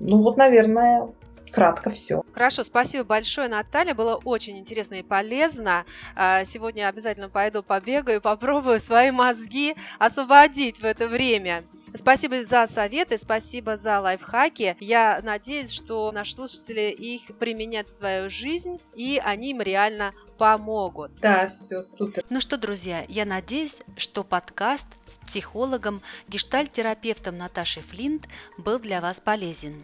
Ну 0.00 0.20
вот, 0.20 0.36
наверное, 0.36 1.06
кратко 1.52 1.90
все. 1.90 2.24
Хорошо, 2.32 2.64
спасибо 2.64 3.04
большое, 3.04 3.46
Наталья. 3.46 3.94
Было 3.94 4.16
очень 4.24 4.58
интересно 4.58 4.96
и 4.96 5.04
полезно. 5.04 5.84
А, 6.16 6.44
сегодня 6.44 6.88
обязательно 6.88 7.28
пойду 7.28 7.62
побегаю, 7.62 8.20
попробую 8.20 8.80
свои 8.80 9.12
мозги 9.12 9.76
освободить 10.00 10.80
в 10.80 10.84
это 10.84 11.06
время. 11.06 11.62
Спасибо 11.94 12.44
за 12.44 12.66
советы, 12.66 13.18
спасибо 13.18 13.76
за 13.76 14.00
лайфхаки. 14.00 14.76
Я 14.80 15.20
надеюсь, 15.22 15.70
что 15.70 16.10
наши 16.12 16.34
слушатели 16.34 16.90
их 16.90 17.36
применят 17.38 17.88
в 17.88 17.96
свою 17.96 18.30
жизнь, 18.30 18.80
и 18.94 19.20
они 19.24 19.50
им 19.50 19.60
реально 19.60 20.12
помогут. 20.38 21.12
Да, 21.20 21.46
все 21.46 21.80
супер. 21.82 22.24
Ну 22.28 22.40
что, 22.40 22.58
друзья, 22.58 23.04
я 23.08 23.24
надеюсь, 23.24 23.82
что 23.96 24.24
подкаст 24.24 24.86
с 25.06 25.26
психологом, 25.26 26.02
гештальт-терапевтом 26.28 27.38
Наташей 27.38 27.82
Флинт 27.82 28.28
был 28.58 28.78
для 28.78 29.00
вас 29.00 29.20
полезен. 29.20 29.82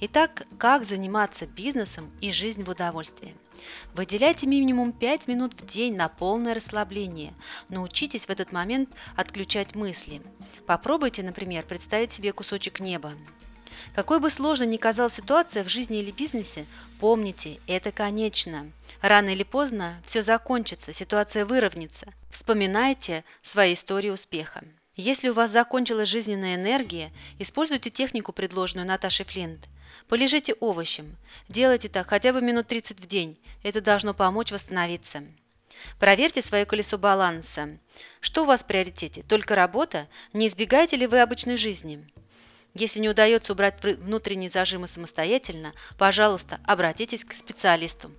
Итак, 0.00 0.46
как 0.58 0.84
заниматься 0.84 1.46
бизнесом 1.46 2.10
и 2.20 2.32
жизнь 2.32 2.62
в 2.64 2.70
удовольствии? 2.70 3.34
Выделяйте 3.94 4.46
минимум 4.46 4.92
5 4.92 5.28
минут 5.28 5.60
в 5.60 5.66
день 5.66 5.96
на 5.96 6.08
полное 6.08 6.54
расслабление. 6.54 7.34
Научитесь 7.68 8.26
в 8.26 8.30
этот 8.30 8.52
момент 8.52 8.90
отключать 9.16 9.74
мысли. 9.74 10.22
Попробуйте, 10.66 11.22
например, 11.22 11.64
представить 11.64 12.12
себе 12.12 12.32
кусочек 12.32 12.80
неба. 12.80 13.14
Какой 13.94 14.20
бы 14.20 14.30
сложной 14.30 14.66
ни 14.66 14.76
казалась 14.76 15.14
ситуация 15.14 15.64
в 15.64 15.68
жизни 15.68 16.00
или 16.00 16.10
бизнесе, 16.10 16.66
помните, 16.98 17.60
это 17.66 17.92
конечно. 17.92 18.70
Рано 19.00 19.30
или 19.30 19.42
поздно 19.42 20.00
все 20.04 20.22
закончится, 20.22 20.92
ситуация 20.92 21.44
выровняется. 21.44 22.12
Вспоминайте 22.30 23.24
свои 23.42 23.74
истории 23.74 24.10
успеха. 24.10 24.62
Если 24.96 25.28
у 25.28 25.34
вас 25.34 25.50
закончилась 25.50 26.08
жизненная 26.08 26.56
энергия, 26.56 27.10
используйте 27.38 27.90
технику, 27.90 28.32
предложенную 28.32 28.86
Наташей 28.86 29.24
Флинт– 29.24 29.60
Полежите 30.08 30.54
овощем. 30.54 31.16
Делайте 31.48 31.88
так 31.88 32.08
хотя 32.08 32.32
бы 32.32 32.40
минут 32.40 32.66
30 32.68 33.00
в 33.00 33.06
день. 33.06 33.38
Это 33.62 33.80
должно 33.80 34.14
помочь 34.14 34.52
восстановиться. 34.52 35.22
Проверьте 35.98 36.42
свое 36.42 36.64
колесо 36.64 36.98
баланса. 36.98 37.78
Что 38.20 38.42
у 38.42 38.46
вас 38.46 38.62
в 38.62 38.66
приоритете? 38.66 39.22
Только 39.22 39.54
работа? 39.54 40.08
Не 40.32 40.48
избегаете 40.48 40.96
ли 40.96 41.06
вы 41.06 41.20
обычной 41.20 41.56
жизни? 41.56 42.06
Если 42.74 43.00
не 43.00 43.08
удается 43.08 43.52
убрать 43.52 43.82
внутренние 43.82 44.50
зажимы 44.50 44.86
самостоятельно, 44.86 45.72
пожалуйста, 45.98 46.60
обратитесь 46.64 47.24
к 47.24 47.34
специалисту. 47.34 48.12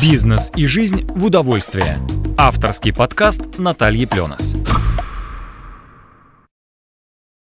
Бизнес 0.00 0.50
и 0.56 0.66
жизнь 0.66 1.04
в 1.06 1.24
удовольствие. 1.24 1.98
Авторский 2.36 2.92
подкаст 2.92 3.58
Натальи 3.58 4.04
Пленос. 4.04 4.54